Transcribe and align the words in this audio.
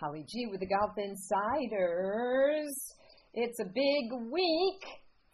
Holly 0.00 0.24
G 0.28 0.46
with 0.48 0.60
the 0.60 0.66
Golf 0.66 0.94
Insiders. 0.96 2.70
It's 3.34 3.58
a 3.58 3.64
big 3.64 4.30
week 4.30 4.82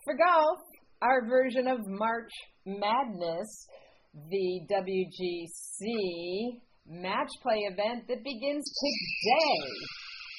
for 0.05 0.17
golf. 0.17 0.59
Our 1.03 1.29
version 1.29 1.69
of 1.69 1.81
March 1.87 2.31
Madness, 2.65 3.67
the 4.15 4.61
WGC 4.73 6.61
match 6.87 7.29
play 7.43 7.59
event 7.71 8.09
that 8.09 8.25
begins 8.25 8.65
today. 8.81 9.69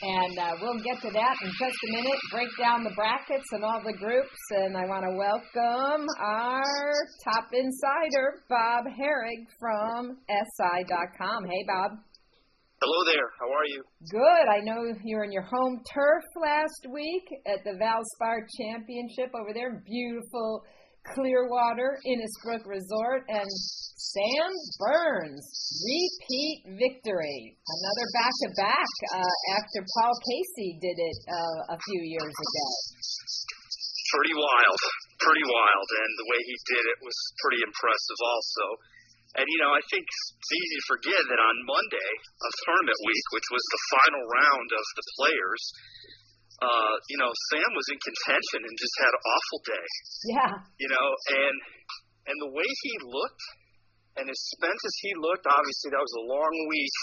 And 0.01 0.39
uh, 0.39 0.51
we'll 0.59 0.81
get 0.83 1.01
to 1.03 1.11
that 1.11 1.35
in 1.43 1.51
just 1.59 1.77
a 1.87 1.91
minute. 1.91 2.19
Break 2.31 2.49
down 2.59 2.83
the 2.83 2.93
brackets 2.95 3.45
and 3.51 3.63
all 3.63 3.81
the 3.85 3.93
groups. 3.93 4.39
And 4.57 4.75
I 4.75 4.85
want 4.87 5.05
to 5.05 5.15
welcome 5.15 6.07
our 6.19 6.93
top 7.23 7.45
insider, 7.53 8.41
Bob 8.49 8.85
Harig 8.85 9.45
from 9.59 10.17
SI.com. 10.27 11.45
Hey, 11.45 11.63
Bob. 11.67 11.91
Hello 12.85 13.01
there. 13.09 13.29
How 13.41 13.49
are 13.49 13.65
you? 13.65 13.81
Good. 14.13 14.45
I 14.45 14.61
know 14.61 14.77
you 14.85 15.17
were 15.17 15.25
in 15.25 15.33
your 15.33 15.49
home 15.49 15.81
turf 15.89 16.21
last 16.37 16.85
week 16.93 17.25
at 17.49 17.65
the 17.65 17.73
Valspar 17.81 18.45
Championship 18.61 19.33
over 19.33 19.57
there. 19.57 19.81
Beautiful 19.89 20.61
Clearwater 21.01 21.97
Innisbrook 22.05 22.61
Resort. 22.69 23.25
And 23.25 23.49
Sam 23.49 24.53
Burns, 24.77 25.49
repeat 25.81 26.77
victory. 26.77 27.57
Another 27.57 28.05
back 28.21 28.33
to 28.45 28.49
back 28.53 28.93
after 29.17 29.81
Paul 29.81 30.13
Casey 30.21 30.77
did 30.77 30.93
it 31.01 31.19
uh, 31.25 31.73
a 31.73 31.77
few 31.89 32.01
years 32.05 32.35
ago. 32.37 32.67
Pretty 34.13 34.37
wild. 34.37 34.81
Pretty 35.25 35.45
wild. 35.49 35.87
And 35.89 36.11
the 36.21 36.27
way 36.29 36.39
he 36.53 36.55
did 36.69 36.85
it 36.85 36.97
was 37.01 37.17
pretty 37.41 37.65
impressive, 37.65 38.19
also. 38.21 38.65
And 39.35 39.45
you 39.45 39.59
know, 39.59 39.75
I 39.75 39.83
think 39.91 40.07
it's 40.07 40.53
easy 40.55 40.75
to 40.79 40.85
forget 40.87 41.19
that 41.19 41.41
on 41.43 41.55
Monday 41.67 42.11
of 42.39 42.51
tournament 42.63 42.99
week, 43.03 43.25
which 43.35 43.49
was 43.51 43.63
the 43.67 43.81
final 43.91 44.23
round 44.31 44.69
of 44.71 44.85
the 44.95 45.05
players, 45.19 45.63
uh, 46.63 46.95
you 47.11 47.19
know, 47.19 47.31
Sam 47.51 47.69
was 47.75 47.87
in 47.91 47.99
contention 47.99 48.59
and 48.63 48.73
just 48.79 48.95
had 49.03 49.11
an 49.11 49.23
awful 49.27 49.59
day. 49.67 49.87
Yeah. 50.39 50.53
You 50.79 50.89
know, 50.91 51.07
and 51.35 51.55
and 52.31 52.37
the 52.41 52.51
way 52.55 52.65
he 52.65 52.93
looked 53.03 53.45
and 54.15 54.31
as 54.31 54.39
spent 54.55 54.79
as 54.79 54.95
he 55.03 55.11
looked, 55.19 55.43
obviously 55.43 55.91
that 55.91 55.99
was 55.99 56.15
a 56.23 56.25
long 56.31 56.55
week 56.71 56.95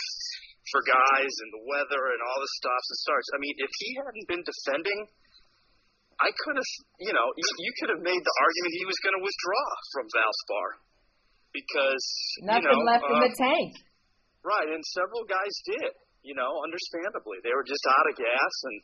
for 0.73 0.81
guys 0.89 1.33
and 1.45 1.51
the 1.53 1.65
weather 1.69 2.03
and 2.17 2.21
all 2.25 2.39
the 2.41 2.53
stops 2.57 2.89
and 2.89 2.99
starts. 3.05 3.29
I 3.37 3.39
mean, 3.45 3.57
if 3.61 3.73
he 3.77 3.89
hadn't 4.01 4.27
been 4.33 4.45
defending, 4.47 5.01
I 6.23 6.31
could 6.33 6.57
have, 6.57 6.71
you 7.05 7.13
know, 7.13 7.29
you, 7.37 7.47
you 7.61 7.73
could 7.83 7.91
have 7.93 8.03
made 8.03 8.23
the 8.23 8.37
argument 8.41 8.71
he 8.81 8.89
was 8.89 8.97
going 9.05 9.17
to 9.21 9.25
withdraw 9.25 9.67
from 9.93 10.05
Valspar 10.09 10.69
because 11.53 12.05
nothing 12.43 12.67
you 12.67 12.81
know, 12.81 12.89
left 12.89 13.05
uh, 13.05 13.13
in 13.13 13.19
the 13.29 13.35
tank. 13.37 13.71
Right, 14.43 14.69
and 14.69 14.83
several 14.97 15.23
guys 15.29 15.55
did. 15.69 15.93
You 16.27 16.35
know, 16.35 16.63
understandably, 16.63 17.39
they 17.43 17.55
were 17.55 17.67
just 17.67 17.83
out 17.87 18.07
of 18.11 18.15
gas, 18.19 18.55
and 18.67 18.79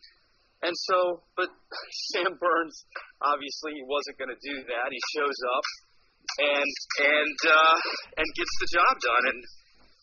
and 0.70 0.74
so, 0.90 1.22
but 1.34 1.50
Sam 2.14 2.34
Burns 2.38 2.76
obviously 3.22 3.78
he 3.78 3.84
wasn't 3.86 4.18
going 4.18 4.32
to 4.32 4.42
do 4.42 4.56
that. 4.68 4.86
He 4.90 5.00
shows 5.14 5.38
up 5.54 5.64
and 6.38 6.72
and 7.02 7.38
uh, 7.46 7.76
and 8.20 8.26
gets 8.36 8.54
the 8.60 8.68
job 8.74 8.94
done, 9.00 9.24
and 9.34 9.38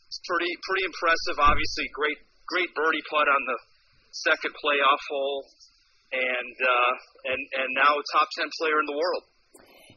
it's 0.09 0.21
pretty 0.25 0.51
pretty 0.65 0.85
impressive. 0.87 1.37
Obviously, 1.39 1.85
great 1.93 2.19
great 2.49 2.71
birdie 2.73 3.05
putt 3.07 3.27
on 3.29 3.41
the 3.45 3.57
second 4.25 4.53
playoff 4.57 5.01
hole, 5.11 5.43
and 6.11 6.55
uh, 6.55 6.93
and 7.31 7.41
and 7.61 7.69
now 7.75 7.91
a 7.93 8.03
top 8.15 8.27
ten 8.35 8.49
player 8.59 8.79
in 8.79 8.87
the 8.89 8.97
world. 8.97 9.23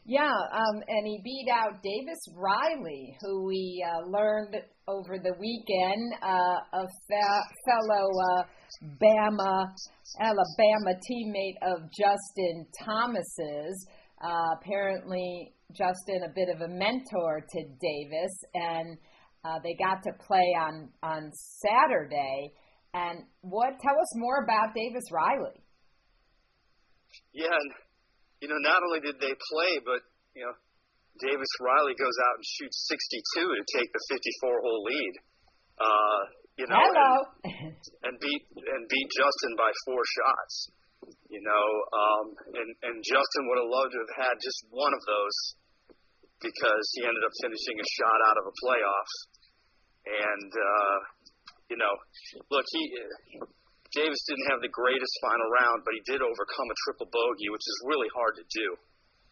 Yeah, 0.09 0.25
um, 0.25 0.81
and 0.87 1.05
he 1.05 1.21
beat 1.23 1.49
out 1.53 1.83
Davis 1.83 2.17
Riley, 2.35 3.15
who 3.21 3.45
we 3.45 3.85
uh, 3.85 4.09
learned 4.09 4.55
over 4.87 5.19
the 5.21 5.35
weekend, 5.39 6.13
uh, 6.23 6.79
a 6.81 6.87
fe- 7.07 7.45
fellow 7.67 8.09
uh, 8.09 8.43
Bama, 8.99 9.67
Alabama 10.19 10.97
teammate 10.97 11.61
of 11.61 11.81
Justin 11.91 12.65
Thomas's. 12.83 13.87
Uh, 14.19 14.55
apparently, 14.59 15.53
Justin 15.77 16.23
a 16.25 16.33
bit 16.33 16.49
of 16.55 16.61
a 16.61 16.67
mentor 16.67 17.45
to 17.47 17.63
Davis, 17.79 18.33
and 18.55 18.97
uh, 19.45 19.59
they 19.63 19.75
got 19.75 20.01
to 20.01 20.11
play 20.25 20.55
on 20.59 20.89
on 21.03 21.31
Saturday. 21.61 22.51
And 22.95 23.25
what? 23.41 23.77
Tell 23.79 23.93
us 23.93 24.15
more 24.15 24.43
about 24.43 24.73
Davis 24.73 25.05
Riley. 25.11 25.61
Yeah, 27.31 27.45
you 28.41 28.47
know, 28.47 28.59
not 28.63 28.79
only 28.83 29.03
did 29.03 29.19
they 29.19 29.35
play, 29.35 29.71
but 29.83 30.01
you 30.35 30.43
know, 30.47 30.55
Davis 31.19 31.51
Riley 31.59 31.95
goes 31.99 32.17
out 32.31 32.39
and 32.39 32.45
shoots 32.47 32.87
62 32.87 33.43
to 33.43 33.63
take 33.75 33.89
the 33.91 34.03
54 34.07 34.63
hole 34.63 34.83
lead. 34.87 35.13
Uh, 35.79 36.21
you 36.59 36.67
know, 36.67 36.75
Hello. 36.75 37.11
And, 37.43 37.75
and 38.03 38.15
beat 38.19 38.43
and 38.51 38.81
beat 38.87 39.09
Justin 39.15 39.53
by 39.55 39.71
four 39.87 40.03
shots. 40.03 40.55
You 41.31 41.39
know, 41.39 41.67
um, 41.95 42.25
and 42.51 42.69
and 42.83 42.95
Justin 42.99 43.43
would 43.47 43.59
have 43.63 43.71
loved 43.71 43.91
to 43.95 43.99
have 44.03 44.15
had 44.27 44.35
just 44.43 44.67
one 44.71 44.91
of 44.91 44.99
those 45.07 45.37
because 46.43 46.85
he 46.99 47.07
ended 47.07 47.23
up 47.23 47.31
finishing 47.43 47.79
a 47.79 47.87
shot 47.95 48.19
out 48.27 48.37
of 48.43 48.45
a 48.51 48.55
playoff. 48.59 49.11
And 50.03 50.51
uh, 50.51 50.97
you 51.71 51.77
know, 51.79 51.93
look, 52.51 52.65
he 52.75 52.83
Davis 53.95 54.21
didn't 54.29 54.47
have 54.53 54.61
the 54.61 54.69
greatest 54.69 55.13
final 55.21 55.49
round, 55.61 55.81
but 55.81 55.97
he 55.97 56.01
did 56.05 56.21
overcome 56.21 56.67
a 56.69 56.77
triple 56.85 57.09
bogey, 57.09 57.49
which 57.49 57.65
is 57.65 57.77
really 57.89 58.09
hard 58.13 58.37
to 58.37 58.45
do. 58.45 58.67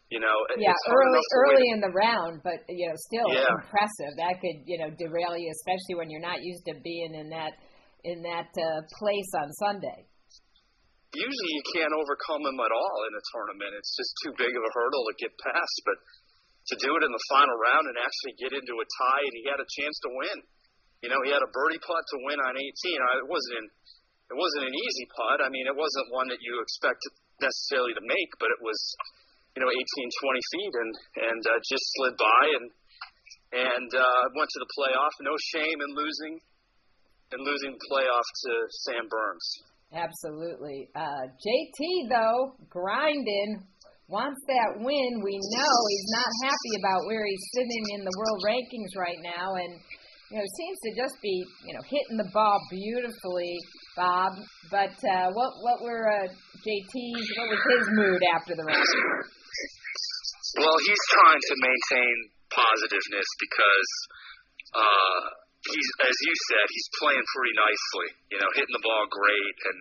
You 0.07 0.23
know, 0.23 0.38
yeah, 0.56 0.72
early 0.88 1.19
early 1.35 1.68
in 1.75 1.84
the 1.84 1.91
round, 1.91 2.40
but 2.40 2.63
you 2.72 2.88
know, 2.88 2.96
still 3.12 3.28
Yeah. 3.28 3.44
impressive. 3.59 4.16
That 4.16 4.40
could 4.40 4.63
you 4.63 4.79
know 4.79 4.90
derail 4.96 5.35
you, 5.35 5.51
especially 5.51 6.00
when 6.00 6.07
you're 6.09 6.23
not 6.23 6.40
used 6.41 6.63
to 6.72 6.79
being 6.79 7.12
in 7.13 7.28
that 7.35 7.59
in 8.07 8.23
that 8.23 8.47
uh, 8.56 8.81
place 8.97 9.31
on 9.35 9.51
Sunday. 9.59 10.07
Usually, 11.12 11.53
you 11.59 11.66
can't 11.75 11.91
overcome 11.91 12.40
him 12.40 12.56
at 12.56 12.72
all 12.72 12.97
in 13.03 13.13
a 13.19 13.23
tournament. 13.35 13.72
It's 13.75 13.96
just 14.00 14.12
too 14.23 14.31
big 14.40 14.53
of 14.56 14.63
a 14.63 14.72
hurdle 14.72 15.03
to 15.12 15.16
get 15.19 15.31
past. 15.44 15.75
But 15.84 15.97
to 16.72 16.75
do 16.84 16.91
it 16.96 17.03
in 17.03 17.12
the 17.12 17.23
final 17.31 17.56
round 17.59 17.88
and 17.91 17.96
actually 18.00 18.35
get 18.40 18.51
into 18.56 18.75
a 18.79 18.88
tie, 18.88 19.23
and 19.28 19.35
he 19.40 19.44
had 19.47 19.59
a 19.59 19.67
chance 19.75 19.96
to 20.07 20.09
win. 20.12 20.38
You 21.03 21.09
know, 21.12 21.19
he 21.23 21.31
had 21.31 21.44
a 21.44 21.51
birdie 21.51 21.79
putt 21.84 22.03
to 22.03 22.17
win 22.28 22.40
on 22.44 22.56
18. 22.56 22.63
Uh, 22.63 23.23
It 23.23 23.28
wasn't 23.28 23.56
an, 23.59 23.67
it 24.27 24.35
wasn't 24.35 24.67
an 24.67 24.75
easy 24.75 25.05
putt. 25.15 25.39
I 25.39 25.49
mean, 25.49 25.67
it 25.67 25.77
wasn't 25.77 26.11
one 26.11 26.27
that 26.29 26.43
you 26.43 26.59
expect 26.59 26.99
necessarily 27.39 27.95
to 27.95 28.03
make, 28.03 28.31
but 28.39 28.51
it 28.51 28.59
was, 28.59 28.79
you 29.55 29.63
know, 29.63 29.71
18, 29.71 29.79
20 29.79 30.51
feet, 30.51 30.73
and 30.75 30.91
and 31.31 31.41
uh, 31.47 31.59
just 31.63 31.85
slid 31.95 32.15
by 32.19 32.43
and 32.59 32.67
and 33.47 33.89
uh, 33.95 34.23
went 34.35 34.49
to 34.51 34.59
the 34.59 34.71
playoff. 34.75 35.13
No 35.23 35.35
shame 35.55 35.79
in 35.79 35.91
losing, 35.95 36.33
in 37.31 37.39
losing 37.39 37.71
the 37.71 37.83
playoff 37.87 38.27
to 38.27 38.51
Sam 38.83 39.07
Burns. 39.07 39.47
Absolutely. 39.93 40.89
Uh, 40.95 41.31
JT 41.39 42.11
though 42.11 42.59
grinding 42.67 43.63
wants 44.07 44.39
that 44.47 44.79
win. 44.79 45.11
We 45.23 45.35
know 45.35 45.73
he's 45.87 46.09
not 46.11 46.31
happy 46.43 46.73
about 46.79 47.07
where 47.07 47.23
he's 47.23 47.45
sitting 47.55 47.85
in 47.95 48.01
the 48.03 48.16
world 48.19 48.39
rankings 48.43 48.91
right 48.99 49.19
now, 49.23 49.55
and 49.55 49.71
you 50.31 50.37
know 50.39 50.47
seems 50.59 50.77
to 50.83 50.91
just 50.95 51.16
be 51.21 51.43
you 51.67 51.73
know 51.73 51.83
hitting 51.87 52.17
the 52.17 52.29
ball 52.33 52.59
beautifully, 52.69 53.55
Bob. 53.97 54.38
But 54.69 54.96
uh, 55.02 55.34
what 55.34 55.52
what 55.66 55.81
were 55.81 56.06
uh, 56.06 56.30
JT's 56.62 57.28
what 57.35 57.50
was 57.50 57.63
his 57.66 57.85
mood 57.97 58.22
after 58.30 58.53
the 58.53 58.63
round? 58.63 58.85
Well, 60.56 60.78
he's 60.85 61.03
trying 61.12 61.44
to 61.44 61.56
maintain 61.59 62.16
positiveness 62.47 63.30
because 63.41 63.91
uh, 64.72 65.22
he's, 65.59 65.90
as 66.08 66.16
you 66.16 66.34
said, 66.47 66.66
he's 66.72 66.90
playing 67.02 67.25
pretty 67.35 67.56
nicely. 67.58 68.09
You 68.31 68.38
know, 68.40 68.50
hitting 68.56 68.75
the 68.78 68.85
ball 68.85 69.06
great, 69.12 69.58
and 69.68 69.78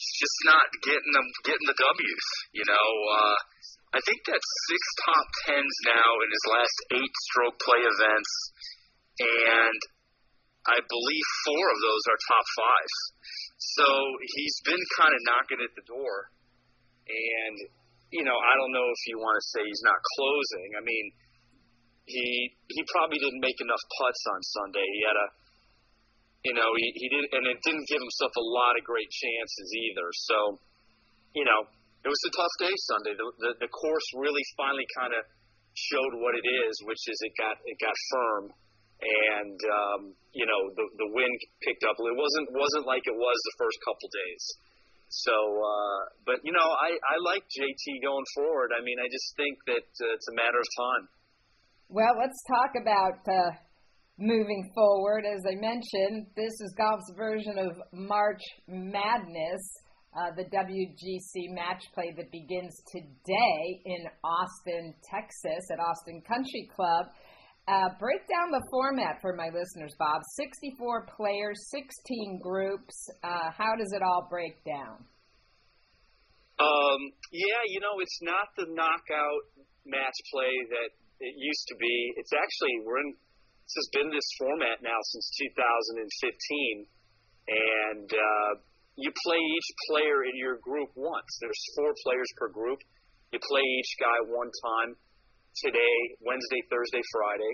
just 0.00 0.38
not 0.44 0.66
getting 0.84 1.12
them 1.14 1.28
getting 1.46 1.68
the 1.70 1.78
W's. 1.78 2.26
You 2.52 2.66
know, 2.66 2.88
uh, 3.14 3.38
I 3.96 4.00
think 4.04 4.20
that's 4.26 4.50
six 4.68 4.82
top 5.06 5.26
tens 5.46 5.76
now 5.86 6.08
in 6.22 6.28
his 6.28 6.46
last 6.50 6.76
eight 7.00 7.14
stroke 7.30 7.58
play 7.62 7.82
events, 7.82 8.32
and 9.20 9.80
I 10.68 10.76
believe 10.76 11.26
four 11.48 11.64
of 11.72 11.78
those 11.80 12.04
are 12.10 12.18
top 12.28 12.46
fives. 12.52 12.98
So 13.76 13.86
he's 14.36 14.56
been 14.64 14.84
kind 15.00 15.12
of 15.12 15.20
knocking 15.24 15.60
at 15.64 15.72
the 15.76 15.84
door, 15.88 16.32
and 17.08 17.56
you 18.10 18.26
know, 18.26 18.34
I 18.34 18.52
don't 18.58 18.74
know 18.74 18.88
if 18.90 19.02
you 19.06 19.16
want 19.22 19.38
to 19.38 19.44
say 19.54 19.60
he's 19.62 19.84
not 19.86 19.98
closing. 20.18 20.68
I 20.74 20.82
mean, 20.82 21.06
he 22.10 22.26
he 22.66 22.80
probably 22.90 23.22
didn't 23.22 23.40
make 23.40 23.58
enough 23.62 23.82
putts 24.02 24.22
on 24.34 24.40
Sunday. 24.42 24.82
He 24.82 25.00
had 25.06 25.16
a, 25.16 25.26
you 26.50 26.54
know, 26.58 26.68
he 26.74 26.86
he 26.98 27.06
did, 27.06 27.24
and 27.38 27.44
it 27.46 27.58
didn't 27.62 27.86
give 27.86 28.02
himself 28.02 28.34
a 28.34 28.46
lot 28.50 28.74
of 28.74 28.82
great 28.82 29.08
chances 29.08 29.68
either. 29.70 30.08
So, 30.26 30.58
you 31.38 31.46
know, 31.46 31.70
it 32.02 32.10
was 32.10 32.22
a 32.26 32.32
tough 32.34 32.54
day 32.58 32.74
Sunday. 32.90 33.14
The 33.14 33.26
the, 33.38 33.50
the 33.64 33.70
course 33.70 34.06
really 34.18 34.44
finally 34.58 34.88
kind 34.98 35.14
of 35.14 35.22
showed 35.78 36.18
what 36.18 36.34
it 36.34 36.44
is, 36.44 36.74
which 36.84 37.00
is 37.06 37.18
it 37.22 37.32
got 37.38 37.56
it 37.62 37.78
got 37.78 37.94
firm, 38.10 38.44
and 39.00 39.58
um, 39.58 40.00
you 40.32 40.46
know 40.46 40.60
the 40.76 40.84
the 40.96 41.08
wind 41.12 41.38
picked 41.64 41.84
up. 41.84 41.96
It 41.98 42.16
wasn't 42.16 42.48
wasn't 42.52 42.86
like 42.86 43.04
it 43.06 43.16
was 43.16 43.38
the 43.50 43.54
first 43.58 43.78
couple 43.84 44.08
days. 44.12 44.44
So, 45.10 45.34
uh, 45.34 46.00
but 46.24 46.38
you 46.44 46.52
know, 46.52 46.68
I 46.70 46.94
I 46.94 47.16
like 47.24 47.42
JT 47.50 48.02
going 48.02 48.28
forward. 48.36 48.70
I 48.76 48.84
mean, 48.84 48.98
I 49.02 49.08
just 49.10 49.34
think 49.36 49.58
that 49.66 49.88
uh, 50.04 50.14
it's 50.14 50.28
a 50.30 50.36
matter 50.36 50.60
of 50.60 50.68
time. 50.78 51.04
Well, 51.90 52.14
let's 52.14 52.38
talk 52.46 52.70
about 52.78 53.18
uh, 53.26 53.50
moving 54.20 54.70
forward, 54.74 55.24
as 55.24 55.42
I 55.48 55.56
mentioned, 55.56 56.26
this 56.36 56.52
is 56.60 56.74
golf's 56.76 57.10
version 57.16 57.58
of 57.58 57.72
March 57.92 58.42
Madness, 58.68 59.64
uh, 60.12 60.30
the 60.36 60.44
WGC 60.44 61.54
match 61.54 61.82
play 61.94 62.12
that 62.16 62.30
begins 62.30 62.76
today 62.92 63.80
in 63.86 64.04
Austin, 64.22 64.94
Texas, 65.10 65.64
at 65.72 65.80
Austin 65.80 66.20
Country 66.28 66.68
Club. 66.76 67.06
Uh, 67.70 67.86
break 68.02 68.26
down 68.26 68.50
the 68.50 68.66
format 68.66 69.22
for 69.22 69.30
my 69.38 69.46
listeners, 69.54 69.94
Bob. 69.94 70.18
64 70.34 71.06
players, 71.14 71.54
16 71.70 72.42
groups. 72.42 72.98
Uh, 73.22 73.54
how 73.54 73.78
does 73.78 73.94
it 73.94 74.02
all 74.02 74.26
break 74.26 74.58
down? 74.66 74.98
Um, 76.58 77.00
yeah, 77.30 77.62
you 77.70 77.78
know, 77.78 78.02
it's 78.02 78.18
not 78.26 78.50
the 78.58 78.66
knockout 78.74 79.44
match 79.86 80.18
play 80.34 80.50
that 80.50 80.90
it 81.22 81.34
used 81.38 81.64
to 81.70 81.76
be. 81.78 81.94
It's 82.18 82.34
actually 82.34 82.74
we're 82.82 83.06
in. 83.06 83.14
This 83.14 83.86
has 83.86 84.02
been 84.02 84.10
this 84.10 84.26
format 84.34 84.82
now 84.82 84.98
since 85.14 85.30
2015, 85.54 86.90
and 87.54 88.08
uh, 88.10 88.50
you 88.98 89.14
play 89.22 89.38
each 89.38 89.70
player 89.86 90.26
in 90.26 90.34
your 90.34 90.58
group 90.58 90.90
once. 90.98 91.30
There's 91.38 91.62
four 91.78 91.94
players 92.02 92.26
per 92.34 92.50
group. 92.50 92.82
You 93.30 93.38
play 93.38 93.62
each 93.62 93.94
guy 94.02 94.26
one 94.26 94.50
time. 94.50 94.98
Today, 95.58 95.96
Wednesday, 96.22 96.62
Thursday, 96.70 97.02
Friday, 97.10 97.52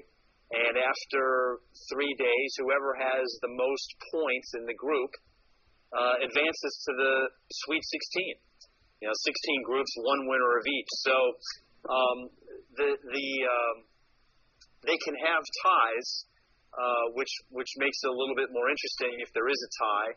and 0.52 0.74
after 0.76 1.58
three 1.90 2.14
days, 2.18 2.50
whoever 2.60 2.94
has 2.94 3.26
the 3.42 3.50
most 3.50 3.88
points 4.12 4.52
in 4.54 4.66
the 4.68 4.76
group 4.76 5.10
uh, 5.96 6.20
advances 6.22 6.74
to 6.86 6.92
the 6.92 7.14
Sweet 7.66 7.82
16 7.82 8.46
you 9.00 9.08
know, 9.08 9.16
16 9.24 9.62
groups, 9.64 9.92
one 10.00 10.28
winner 10.28 10.56
of 10.56 10.64
each. 10.64 10.90
So 11.04 11.16
um, 11.88 12.18
the 12.76 12.96
the 12.96 13.28
um, 13.44 13.76
they 14.84 14.96
can 15.04 15.16
have 15.20 15.42
ties, 15.62 16.08
uh, 16.72 17.04
which 17.12 17.32
which 17.52 17.68
makes 17.76 17.98
it 18.04 18.08
a 18.08 18.16
little 18.16 18.36
bit 18.36 18.48
more 18.52 18.68
interesting 18.72 19.20
if 19.20 19.32
there 19.32 19.48
is 19.48 19.60
a 19.60 19.70
tie. 19.84 20.12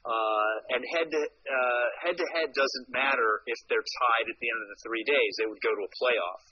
Uh, 0.00 0.54
and 0.72 0.80
head 0.96 1.12
to 1.12 1.20
uh, 1.20 1.86
head 2.00 2.16
to 2.16 2.26
head 2.32 2.48
doesn't 2.56 2.88
matter 2.88 3.44
if 3.44 3.58
they're 3.68 3.84
tied 3.84 4.26
at 4.32 4.36
the 4.40 4.48
end 4.48 4.60
of 4.64 4.68
the 4.72 4.80
three 4.80 5.04
days; 5.04 5.32
they 5.36 5.44
would 5.44 5.60
go 5.60 5.74
to 5.74 5.82
a 5.84 5.92
playoff. 6.00 6.42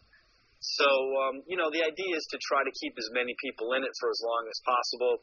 So 0.60 0.88
um, 1.28 1.42
you 1.46 1.56
know, 1.56 1.70
the 1.70 1.82
idea 1.86 2.12
is 2.14 2.26
to 2.34 2.38
try 2.46 2.62
to 2.62 2.72
keep 2.82 2.94
as 2.98 3.08
many 3.14 3.34
people 3.38 3.72
in 3.78 3.84
it 3.86 3.94
for 4.00 4.10
as 4.10 4.20
long 4.24 4.44
as 4.50 4.58
possible. 4.66 5.14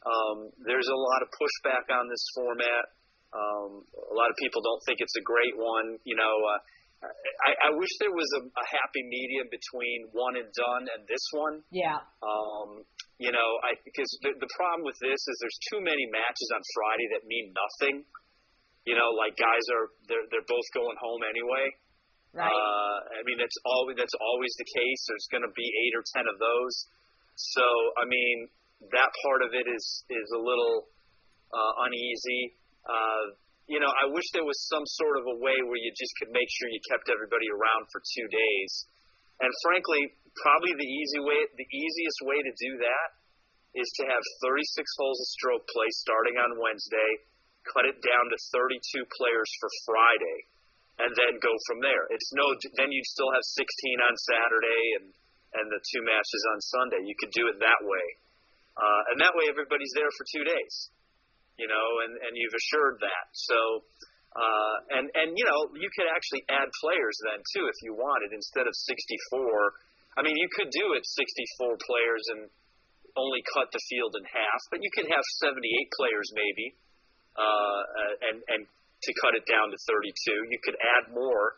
Um, 0.00 0.38
there's 0.64 0.88
a 0.88 0.96
lot 0.96 1.20
of 1.20 1.28
pushback 1.36 1.92
on 1.92 2.08
this 2.08 2.24
format. 2.34 2.84
Um, 3.30 3.86
a 3.94 4.14
lot 4.16 4.32
of 4.32 4.36
people 4.40 4.58
don't 4.64 4.82
think 4.88 4.98
it's 4.98 5.14
a 5.14 5.22
great 5.22 5.54
one. 5.54 6.00
You 6.02 6.16
know, 6.16 6.34
uh, 6.50 6.60
I, 7.04 7.50
I 7.68 7.76
wish 7.76 7.88
there 8.00 8.12
was 8.12 8.28
a, 8.36 8.42
a 8.44 8.66
happy 8.66 9.04
medium 9.06 9.48
between 9.48 10.12
one 10.12 10.36
and 10.36 10.48
done 10.52 10.84
and 10.90 11.06
this 11.08 11.24
one. 11.32 11.64
Yeah. 11.72 12.02
Um, 12.20 12.84
you 13.16 13.32
know, 13.32 13.48
I 13.64 13.76
because 13.84 14.08
the, 14.24 14.36
the 14.36 14.50
problem 14.56 14.84
with 14.84 14.96
this 15.00 15.20
is 15.20 15.34
there's 15.40 15.60
too 15.72 15.80
many 15.80 16.04
matches 16.08 16.48
on 16.56 16.62
Friday 16.76 17.06
that 17.16 17.22
mean 17.28 17.52
nothing. 17.52 18.04
You 18.88 18.96
know, 18.96 19.12
like 19.16 19.36
guys 19.36 19.64
are 19.76 19.92
they're 20.08 20.26
they're 20.32 20.48
both 20.48 20.68
going 20.72 20.96
home 21.00 21.20
anyway. 21.24 21.68
Right. 22.30 22.46
Uh, 22.46 22.96
I 23.10 23.20
mean, 23.26 23.38
that's 23.42 23.58
always 23.66 23.98
that's 23.98 24.14
always 24.22 24.54
the 24.54 24.68
case. 24.70 25.00
There's 25.10 25.26
going 25.34 25.42
to 25.42 25.54
be 25.54 25.66
eight 25.66 25.94
or 25.98 26.04
ten 26.14 26.30
of 26.30 26.38
those. 26.38 26.74
So, 27.34 27.64
I 27.98 28.06
mean, 28.06 28.46
that 28.94 29.10
part 29.26 29.42
of 29.42 29.50
it 29.50 29.66
is 29.66 29.84
is 30.06 30.28
a 30.30 30.40
little 30.40 30.86
uh, 31.50 31.72
uneasy. 31.90 32.54
Uh, 32.86 33.34
you 33.66 33.78
know, 33.78 33.90
I 33.90 34.10
wish 34.10 34.26
there 34.34 34.46
was 34.46 34.58
some 34.66 34.82
sort 34.98 35.18
of 35.18 35.30
a 35.30 35.36
way 35.38 35.58
where 35.62 35.78
you 35.78 35.90
just 35.94 36.10
could 36.18 36.34
make 36.34 36.46
sure 36.58 36.66
you 36.70 36.82
kept 36.90 37.06
everybody 37.06 37.46
around 37.50 37.86
for 37.90 38.02
two 38.02 38.26
days. 38.26 38.72
And 39.38 39.50
frankly, 39.62 40.10
probably 40.42 40.74
the 40.74 40.90
easy 40.90 41.20
way, 41.22 41.38
the 41.54 41.70
easiest 41.70 42.18
way 42.26 42.38
to 42.42 42.52
do 42.58 42.72
that 42.82 43.08
is 43.78 43.86
to 44.02 44.10
have 44.10 44.22
36 44.42 44.82
holes 44.98 45.18
of 45.22 45.28
stroke 45.30 45.64
play 45.70 45.86
starting 46.02 46.36
on 46.42 46.58
Wednesday, 46.58 47.10
cut 47.70 47.86
it 47.86 47.98
down 48.02 48.24
to 48.26 48.36
32 48.50 49.06
players 49.14 49.50
for 49.62 49.70
Friday, 49.86 50.38
and 51.00 51.10
then 51.16 51.40
go 51.40 51.54
from 51.66 51.80
there. 51.80 52.04
It's 52.12 52.30
no, 52.36 52.46
then 52.76 52.92
you'd 52.92 53.08
still 53.08 53.30
have 53.32 53.44
16 53.44 53.64
on 54.06 54.14
Saturday 54.16 54.82
and 55.00 55.06
and 55.50 55.66
the 55.66 55.82
two 55.82 56.02
matches 56.06 56.42
on 56.54 56.58
Sunday. 56.62 57.02
You 57.02 57.16
could 57.18 57.34
do 57.34 57.50
it 57.50 57.58
that 57.58 57.80
way, 57.82 58.06
uh, 58.78 59.02
and 59.10 59.16
that 59.18 59.34
way 59.34 59.50
everybody's 59.50 59.90
there 59.98 60.12
for 60.14 60.22
two 60.30 60.46
days 60.46 60.90
you 61.60 61.68
know, 61.68 61.88
and, 62.08 62.16
and 62.16 62.32
you've 62.32 62.56
assured 62.56 62.96
that. 63.04 63.28
So, 63.36 63.84
uh, 64.32 64.76
and, 64.96 65.12
and, 65.12 65.36
you 65.36 65.44
know, 65.44 65.68
you 65.76 65.92
could 65.92 66.08
actually 66.08 66.40
add 66.48 66.72
players 66.80 67.20
then 67.28 67.44
too 67.52 67.68
if 67.68 67.76
you 67.84 67.92
wanted 67.92 68.32
instead 68.32 68.64
of 68.64 68.72
64. 68.72 70.16
I 70.16 70.24
mean, 70.24 70.40
you 70.40 70.48
could 70.56 70.72
do 70.72 70.96
it 70.96 71.04
64 71.04 71.76
players 71.84 72.24
and 72.32 72.48
only 73.20 73.44
cut 73.52 73.68
the 73.76 73.82
field 73.92 74.16
in 74.16 74.24
half, 74.24 74.60
but 74.72 74.80
you 74.80 74.88
could 74.96 75.04
have 75.12 75.24
78 75.44 75.60
players 75.92 76.28
maybe, 76.32 76.66
uh, 77.36 77.80
and, 78.32 78.38
and 78.48 78.60
to 79.02 79.10
cut 79.24 79.32
it 79.34 79.44
down 79.48 79.72
to 79.72 79.78
32. 79.88 80.12
You 80.50 80.60
could 80.62 80.76
add 80.76 81.14
more. 81.14 81.56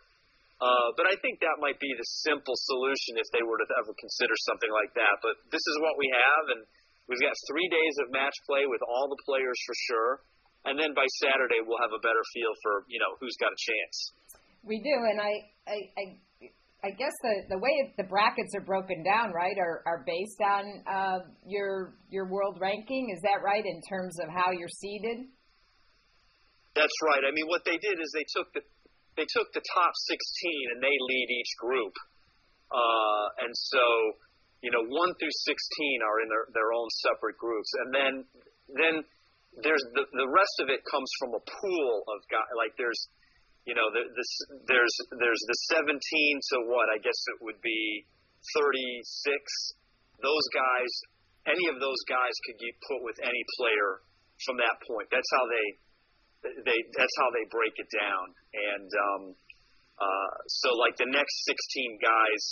Uh, 0.62 0.94
but 0.94 1.10
I 1.10 1.18
think 1.18 1.42
that 1.42 1.58
might 1.58 1.82
be 1.82 1.90
the 1.98 2.06
simple 2.22 2.54
solution 2.54 3.18
if 3.18 3.26
they 3.34 3.42
were 3.42 3.58
to 3.58 3.68
ever 3.82 3.90
consider 3.98 4.34
something 4.46 4.70
like 4.70 4.94
that. 4.94 5.18
But 5.18 5.34
this 5.50 5.62
is 5.62 5.76
what 5.82 5.98
we 5.98 6.06
have, 6.14 6.44
and 6.54 6.62
We've 7.08 7.20
got 7.20 7.34
three 7.50 7.68
days 7.68 7.94
of 8.00 8.12
match 8.12 8.34
play 8.46 8.64
with 8.66 8.80
all 8.86 9.04
the 9.10 9.18
players 9.26 9.58
for 9.66 9.74
sure, 9.90 10.10
and 10.64 10.78
then 10.78 10.94
by 10.94 11.06
Saturday 11.18 11.58
we'll 11.60 11.80
have 11.82 11.92
a 11.92 12.00
better 12.00 12.22
feel 12.32 12.52
for 12.62 12.86
you 12.86 12.98
know 12.98 13.18
who's 13.18 13.36
got 13.36 13.50
a 13.50 13.58
chance. 13.58 13.96
We 14.62 14.78
do, 14.78 14.94
and 15.10 15.20
I 15.20 15.32
I, 15.66 15.78
I, 15.98 16.04
I 16.86 16.90
guess 16.94 17.12
the 17.22 17.58
the 17.58 17.58
way 17.58 17.92
the 17.98 18.06
brackets 18.06 18.54
are 18.54 18.64
broken 18.64 19.02
down, 19.02 19.32
right, 19.32 19.58
are 19.58 19.82
are 19.84 20.04
based 20.06 20.40
on 20.40 20.64
uh, 20.86 21.18
your 21.44 21.98
your 22.08 22.30
world 22.30 22.58
ranking. 22.60 23.10
Is 23.10 23.20
that 23.22 23.42
right 23.42 23.64
in 23.64 23.82
terms 23.90 24.16
of 24.22 24.30
how 24.30 24.52
you're 24.52 24.72
seeded? 24.72 25.26
That's 26.74 26.96
right. 27.04 27.22
I 27.26 27.32
mean, 27.32 27.46
what 27.48 27.64
they 27.64 27.76
did 27.76 28.00
is 28.00 28.08
they 28.12 28.26
took 28.32 28.52
the 28.52 28.62
they 29.12 29.28
took 29.28 29.52
the 29.52 29.60
top 29.60 29.92
16 30.08 30.72
and 30.72 30.80
they 30.80 30.96
lead 30.96 31.28
each 31.28 31.52
group, 31.60 31.92
uh, 32.72 33.44
and 33.44 33.52
so 33.52 33.84
you 34.62 34.70
know, 34.70 34.82
one 34.86 35.10
through 35.18 35.34
sixteen 35.42 35.98
are 36.06 36.22
in 36.22 36.30
their, 36.30 36.46
their 36.54 36.70
own 36.70 36.86
separate 37.02 37.36
groups, 37.36 37.66
and 37.82 37.88
then 37.90 38.12
then 38.78 38.94
there's 39.58 39.82
the 39.90 40.06
the 40.06 40.28
rest 40.30 40.56
of 40.62 40.70
it 40.70 40.86
comes 40.86 41.10
from 41.18 41.34
a 41.34 41.42
pool 41.42 42.06
of 42.06 42.22
guys. 42.30 42.46
Like 42.54 42.78
there's, 42.78 43.10
you 43.66 43.74
know, 43.74 43.90
the, 43.90 44.06
this 44.14 44.30
there's 44.70 44.94
there's 45.18 45.42
the 45.50 45.58
seventeen 45.66 46.38
to 46.54 46.56
what 46.70 46.86
I 46.94 47.02
guess 47.02 47.18
it 47.34 47.42
would 47.42 47.58
be 47.58 48.06
thirty 48.54 49.02
six. 49.26 49.42
Those 50.22 50.46
guys, 50.54 50.92
any 51.50 51.66
of 51.66 51.82
those 51.82 51.98
guys 52.06 52.34
could 52.46 52.62
get 52.62 52.78
put 52.86 53.02
with 53.02 53.18
any 53.18 53.42
player 53.58 54.06
from 54.46 54.62
that 54.62 54.78
point. 54.86 55.10
That's 55.10 55.30
how 55.34 55.44
they 55.50 55.66
they 56.42 56.78
that's 56.98 57.16
how 57.18 57.28
they 57.30 57.46
break 57.50 57.74
it 57.78 57.90
down. 57.90 58.26
And 58.52 58.90
um, 58.90 59.22
uh, 59.98 60.34
so 60.46 60.74
like 60.78 60.98
the 60.98 61.10
next 61.10 61.46
sixteen 61.46 61.98
guys 62.02 62.42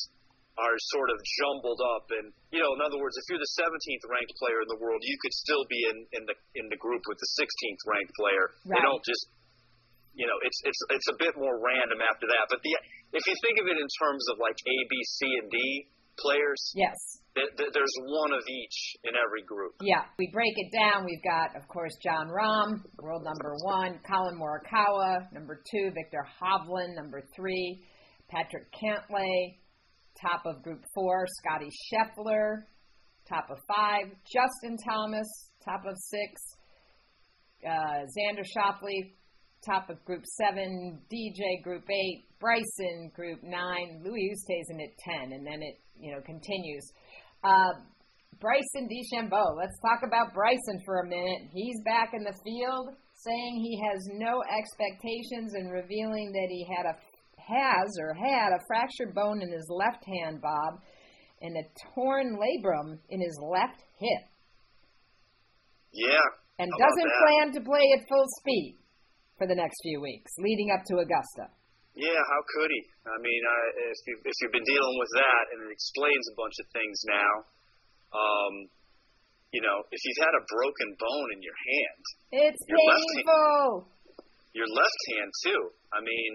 are 0.59 0.76
sort 0.92 1.09
of 1.11 1.18
jumbled 1.40 1.80
up. 1.97 2.06
And 2.11 2.32
you 2.50 2.61
know, 2.61 2.75
in 2.75 2.80
other 2.82 2.99
words, 2.99 3.16
if 3.16 3.25
you're 3.30 3.40
the 3.40 3.54
17th 3.56 4.04
ranked 4.11 4.35
player 4.37 4.61
in 4.61 4.68
the 4.68 4.80
world, 4.82 5.00
you 5.00 5.16
could 5.23 5.32
still 5.32 5.64
be 5.70 5.80
in, 5.88 5.99
in 6.12 6.23
the 6.26 6.37
in 6.59 6.66
the 6.68 6.76
group 6.76 7.00
with 7.06 7.16
the 7.16 7.30
16th 7.38 7.82
ranked 7.87 8.12
player. 8.18 8.44
Right. 8.66 8.76
They 8.76 8.82
don't 8.82 9.04
just 9.06 9.30
you 10.14 10.26
know, 10.26 10.38
it's 10.42 10.59
it's 10.66 10.80
it's 10.90 11.09
a 11.09 11.16
bit 11.16 11.38
more 11.38 11.56
random 11.62 12.02
after 12.02 12.26
that. 12.26 12.50
But 12.50 12.61
the 12.66 12.73
if 13.14 13.23
you 13.26 13.35
think 13.47 13.62
of 13.62 13.66
it 13.70 13.78
in 13.78 13.90
terms 14.02 14.26
of 14.30 14.42
like 14.42 14.59
A, 14.59 14.76
B, 14.90 14.94
C, 15.06 15.18
and 15.38 15.49
D 15.50 15.56
players, 16.18 16.61
yes, 16.75 16.99
th- 17.40 17.56
th- 17.56 17.73
there's 17.73 17.97
one 18.04 18.32
of 18.32 18.42
each 18.49 18.97
in 19.04 19.12
every 19.16 19.42
group. 19.47 19.75
Yeah, 19.80 20.04
we 20.18 20.28
break 20.32 20.52
it 20.56 20.70
down. 20.73 21.04
We've 21.04 21.23
got, 21.23 21.56
of 21.56 21.66
course, 21.68 21.92
Jon 22.02 22.28
Rahm, 22.28 22.85
world 23.00 23.25
number 23.25 23.54
one, 23.64 24.00
Collin 24.06 24.37
Morikawa, 24.37 25.32
number 25.32 25.62
two, 25.70 25.90
Viktor 25.94 26.26
Hovland, 26.40 26.97
number 26.97 27.23
three, 27.35 27.82
Patrick 28.28 28.73
Cantlay, 28.73 29.56
Top 30.20 30.42
of 30.44 30.62
Group 30.62 30.85
4, 30.94 31.26
Scottie 31.42 31.70
Scheffler. 31.88 32.64
Top 33.28 33.49
of 33.50 33.59
5, 33.68 34.06
Justin 34.30 34.76
Thomas. 34.87 35.26
Top 35.64 35.82
of 35.87 35.97
6, 35.97 36.42
uh, 37.64 37.70
Xander 37.70 38.44
Schauffele. 38.44 39.14
Top 39.64 39.90
of 39.90 40.02
Group 40.04 40.25
7, 40.25 41.00
DJ 41.12 41.62
Group 41.62 41.85
8, 41.88 42.25
Bryson 42.40 43.11
Group 43.14 43.40
9, 43.42 44.02
Louis 44.02 44.32
Oosthuizen 44.32 44.82
at 44.82 44.97
10, 44.99 45.32
and 45.32 45.47
then 45.47 45.61
it 45.61 45.76
you 46.00 46.12
know 46.12 46.20
continues. 46.25 46.90
Uh, 47.42 47.73
Bryson 48.40 48.88
DeChambeau. 48.88 49.56
Let's 49.56 49.78
talk 49.80 50.00
about 50.06 50.32
Bryson 50.32 50.80
for 50.85 51.00
a 51.00 51.06
minute. 51.06 51.52
He's 51.52 51.76
back 51.85 52.12
in 52.14 52.25
the 52.25 52.37
field, 52.44 52.97
saying 53.14 53.61
he 53.61 53.80
has 53.85 54.00
no 54.14 54.40
expectations 54.49 55.52
and 55.54 55.70
revealing 55.70 56.32
that 56.32 56.49
he 56.49 56.66
had 56.75 56.87
a 56.87 56.97
has 57.50 57.88
or 58.00 58.14
had 58.14 58.52
a 58.52 58.62
fractured 58.66 59.14
bone 59.14 59.42
in 59.42 59.50
his 59.50 59.66
left 59.68 60.04
hand, 60.06 60.40
Bob, 60.40 60.80
and 61.40 61.56
a 61.56 61.64
torn 61.94 62.38
labrum 62.38 62.99
in 63.09 63.20
his 63.20 63.38
left 63.42 63.82
hip. 63.99 64.23
Yeah. 65.92 66.28
And 66.59 66.70
doesn't 66.78 67.12
plan 67.26 67.52
to 67.54 67.61
play 67.61 67.85
at 67.97 68.06
full 68.09 68.26
speed 68.38 68.78
for 69.38 69.47
the 69.47 69.54
next 69.54 69.80
few 69.82 70.00
weeks, 70.00 70.30
leading 70.38 70.70
up 70.70 70.85
to 70.87 70.99
Augusta. 70.99 71.50
Yeah, 71.99 72.20
how 72.30 72.40
could 72.54 72.70
he? 72.70 72.82
I 73.06 73.18
mean, 73.18 73.42
I, 73.42 73.59
if 73.90 73.99
you 74.06 74.14
if 74.23 74.35
you've 74.40 74.54
been 74.54 74.66
dealing 74.68 74.97
with 74.99 75.12
that, 75.18 75.42
and 75.52 75.59
it 75.66 75.70
explains 75.75 76.25
a 76.30 76.35
bunch 76.38 76.56
of 76.62 76.66
things 76.70 76.99
now. 77.06 77.32
Um, 78.14 78.54
you 79.50 79.59
know, 79.62 79.82
if 79.90 79.99
you've 80.06 80.23
had 80.23 80.35
a 80.38 80.42
broken 80.47 80.88
bone 80.94 81.28
in 81.35 81.40
your 81.42 81.59
hand, 81.59 82.02
it's 82.47 82.62
your 82.70 82.78
left 82.87 83.02
hand- 83.02 83.26
painful. 83.26 83.90
your 84.54 84.70
left 84.70 85.00
hand 85.18 85.30
too. 85.42 85.62
I 85.90 85.99
mean, 85.99 86.32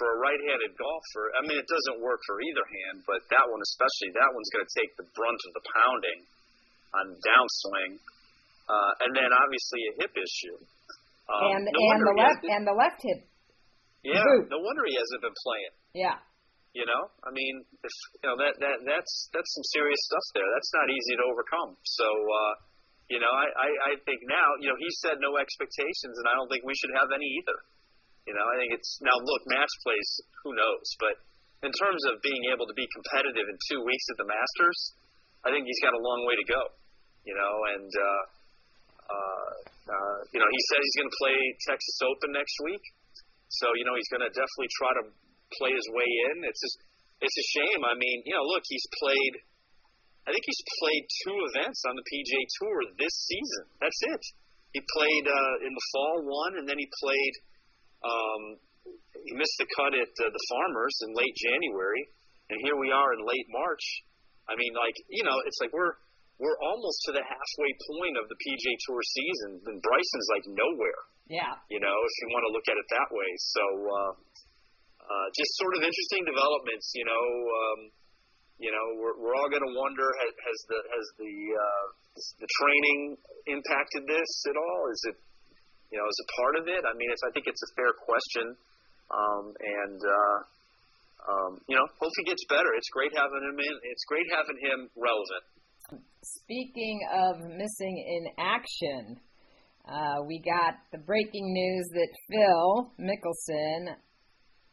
for 0.00 0.08
a 0.12 0.16
right-handed 0.20 0.72
golfer, 0.76 1.24
I 1.36 1.44
mean, 1.44 1.60
it 1.60 1.68
doesn't 1.68 2.00
work 2.00 2.20
for 2.24 2.40
either 2.40 2.64
hand, 2.64 3.04
but 3.04 3.20
that 3.32 3.44
one 3.48 3.60
especially, 3.60 4.12
that 4.16 4.32
one's 4.32 4.48
going 4.52 4.64
to 4.64 4.74
take 4.76 4.92
the 4.96 5.06
brunt 5.12 5.40
of 5.48 5.52
the 5.56 5.64
pounding 5.68 6.20
on 6.96 7.04
downswing, 7.20 7.92
uh, 8.72 8.92
and 9.04 9.10
then 9.12 9.28
obviously 9.36 9.80
a 9.92 9.94
hip 10.00 10.14
issue. 10.16 10.56
Um, 11.28 11.60
and 11.60 11.64
no 11.68 11.76
and 11.76 12.00
the 12.00 12.14
left 12.16 12.44
and 12.44 12.62
the 12.64 12.76
left 12.76 13.00
hip. 13.04 13.20
Yeah, 14.14 14.22
boot. 14.22 14.46
no 14.52 14.58
wonder 14.62 14.86
he 14.86 14.94
hasn't 14.94 15.22
been 15.22 15.38
playing. 15.42 15.74
Yeah. 15.96 16.18
You 16.76 16.84
know, 16.84 17.08
I 17.24 17.32
mean, 17.32 17.64
if, 17.64 17.94
you 18.20 18.28
know 18.28 18.36
that 18.36 18.60
that 18.60 18.84
that's 18.84 19.12
that's 19.32 19.48
some 19.56 19.66
serious 19.72 19.96
stuff 20.12 20.26
there. 20.36 20.44
That's 20.44 20.72
not 20.76 20.92
easy 20.92 21.16
to 21.16 21.24
overcome. 21.24 21.72
So, 21.88 22.04
uh, 22.04 22.52
you 23.08 23.16
know, 23.16 23.32
I, 23.32 23.48
I 23.48 23.68
I 23.72 23.92
think 24.04 24.20
now, 24.28 24.48
you 24.60 24.68
know, 24.68 24.76
he 24.76 24.90
said 25.00 25.16
no 25.16 25.40
expectations, 25.40 26.20
and 26.20 26.28
I 26.28 26.36
don't 26.36 26.52
think 26.52 26.68
we 26.68 26.76
should 26.76 26.92
have 26.92 27.08
any 27.16 27.24
either. 27.40 27.58
You 28.28 28.36
know, 28.36 28.44
I 28.44 28.60
think 28.60 28.76
it's 28.76 29.00
now 29.00 29.16
look 29.16 29.42
match 29.48 29.72
plays. 29.88 30.10
Who 30.44 30.52
knows? 30.52 30.84
But 31.00 31.16
in 31.64 31.72
terms 31.72 32.02
of 32.12 32.20
being 32.20 32.52
able 32.52 32.68
to 32.68 32.76
be 32.76 32.84
competitive 32.92 33.48
in 33.48 33.56
two 33.72 33.80
weeks 33.80 34.04
at 34.12 34.20
the 34.20 34.28
Masters, 34.28 34.78
I 35.48 35.56
think 35.56 35.64
he's 35.64 35.80
got 35.80 35.96
a 35.96 36.02
long 36.02 36.28
way 36.28 36.36
to 36.36 36.44
go. 36.44 36.62
You 37.24 37.40
know, 37.40 37.54
and 37.72 37.88
uh, 37.88 38.22
uh, 39.06 39.50
uh, 39.86 40.18
you 40.34 40.38
know, 40.42 40.50
he 40.50 40.60
said 40.68 40.78
he's 40.82 40.96
going 41.00 41.10
to 41.10 41.18
play 41.24 41.38
Texas 41.72 41.96
Open 42.04 42.30
next 42.34 42.56
week. 42.68 42.84
So 43.48 43.70
you 43.78 43.84
know, 43.86 43.94
he's 43.94 44.10
going 44.10 44.26
to 44.26 44.32
definitely 44.32 44.70
try 44.78 44.92
to 45.02 45.04
play 45.54 45.72
his 45.72 45.86
way 45.94 46.08
in. 46.32 46.42
It's 46.42 46.58
just, 46.58 46.76
it's 47.22 47.38
a 47.38 47.46
shame. 47.54 47.80
I 47.86 47.94
mean, 47.94 48.26
you 48.26 48.34
know, 48.34 48.42
look, 48.42 48.64
he's 48.66 48.86
played. 48.98 49.34
I 50.26 50.34
think 50.34 50.42
he's 50.42 50.64
played 50.82 51.04
two 51.22 51.38
events 51.54 51.86
on 51.86 51.94
the 51.94 52.02
PGA 52.02 52.42
Tour 52.58 52.76
this 52.98 53.14
season. 53.30 53.64
That's 53.78 54.00
it. 54.10 54.22
He 54.74 54.82
played 54.82 55.24
uh, 55.30 55.54
in 55.62 55.70
the 55.70 55.86
fall 55.94 56.18
one, 56.26 56.58
and 56.58 56.66
then 56.66 56.76
he 56.76 56.88
played. 56.98 57.34
Um, 58.02 58.42
he 59.22 59.32
missed 59.38 59.58
the 59.58 59.70
cut 59.74 59.94
at 59.94 60.10
uh, 60.10 60.30
the 60.30 60.44
Farmers 60.50 60.94
in 61.06 61.14
late 61.14 61.34
January, 61.38 62.10
and 62.50 62.58
here 62.62 62.74
we 62.74 62.90
are 62.90 63.14
in 63.14 63.22
late 63.22 63.46
March. 63.54 63.82
I 64.50 64.58
mean, 64.58 64.74
like 64.74 64.98
you 65.10 65.22
know, 65.22 65.38
it's 65.46 65.58
like 65.62 65.70
we're 65.70 65.94
we're 66.42 66.58
almost 66.58 66.98
to 67.06 67.10
the 67.14 67.22
halfway 67.22 67.72
point 67.94 68.18
of 68.18 68.26
the 68.26 68.36
PGA 68.36 68.74
Tour 68.90 69.00
season, 69.02 69.50
and 69.70 69.78
Bryson's 69.78 70.28
like 70.34 70.46
nowhere 70.50 71.02
Yeah. 71.26 71.58
you 71.66 71.82
know, 71.82 71.90
if 71.90 72.12
you 72.22 72.26
want 72.30 72.44
to 72.46 72.52
look 72.54 72.66
at 72.70 72.78
it 72.78 72.86
that 72.94 73.10
way. 73.10 73.30
So, 73.50 73.64
uh, 73.66 74.12
uh, 75.06 75.26
just 75.34 75.50
sort 75.58 75.74
of 75.78 75.82
interesting 75.82 76.22
developments, 76.26 76.86
you 76.94 77.06
know. 77.06 77.24
Um, 77.26 77.80
you 78.56 78.72
know, 78.72 78.86
we're, 78.96 79.16
we're 79.20 79.36
all 79.36 79.50
going 79.52 79.62
to 79.62 79.74
wonder 79.76 80.06
has, 80.06 80.32
has 80.32 80.58
the 80.70 80.78
has 80.88 81.06
the 81.20 81.34
uh, 81.52 81.86
the 82.40 82.50
training 82.62 83.00
impacted 83.52 84.02
this 84.08 84.30
at 84.48 84.56
all? 84.56 84.80
Is 84.90 85.02
it 85.12 85.16
you 85.92 85.98
know 86.00 86.06
is 86.08 86.18
it 86.18 86.28
part 86.40 86.54
of 86.58 86.64
it? 86.70 86.82
I 86.86 86.94
mean, 86.96 87.10
it's 87.12 87.22
I 87.26 87.30
think 87.36 87.46
it's 87.50 87.62
a 87.62 87.72
fair 87.76 87.92
question, 87.92 88.46
um, 89.12 89.44
and 89.50 90.00
uh, 90.00 90.38
um, 91.26 91.58
you 91.66 91.74
know, 91.74 91.86
hope 91.98 92.12
he 92.16 92.24
gets 92.24 92.44
better. 92.48 92.70
It's 92.78 92.88
great 92.90 93.10
having 93.14 93.42
him 93.42 93.58
in. 93.58 93.74
It's 93.90 94.04
great 94.06 94.26
having 94.30 94.58
him 94.62 94.78
relevant. 94.94 95.44
Speaking 96.22 96.98
of 97.14 97.34
missing 97.54 97.96
in 97.98 98.22
action, 98.38 99.18
uh, 99.86 100.22
we 100.26 100.42
got 100.42 100.74
the 100.90 100.98
breaking 100.98 101.52
news 101.52 101.88
that 101.94 102.08
Phil 102.30 102.92
Mickelson 102.98 103.94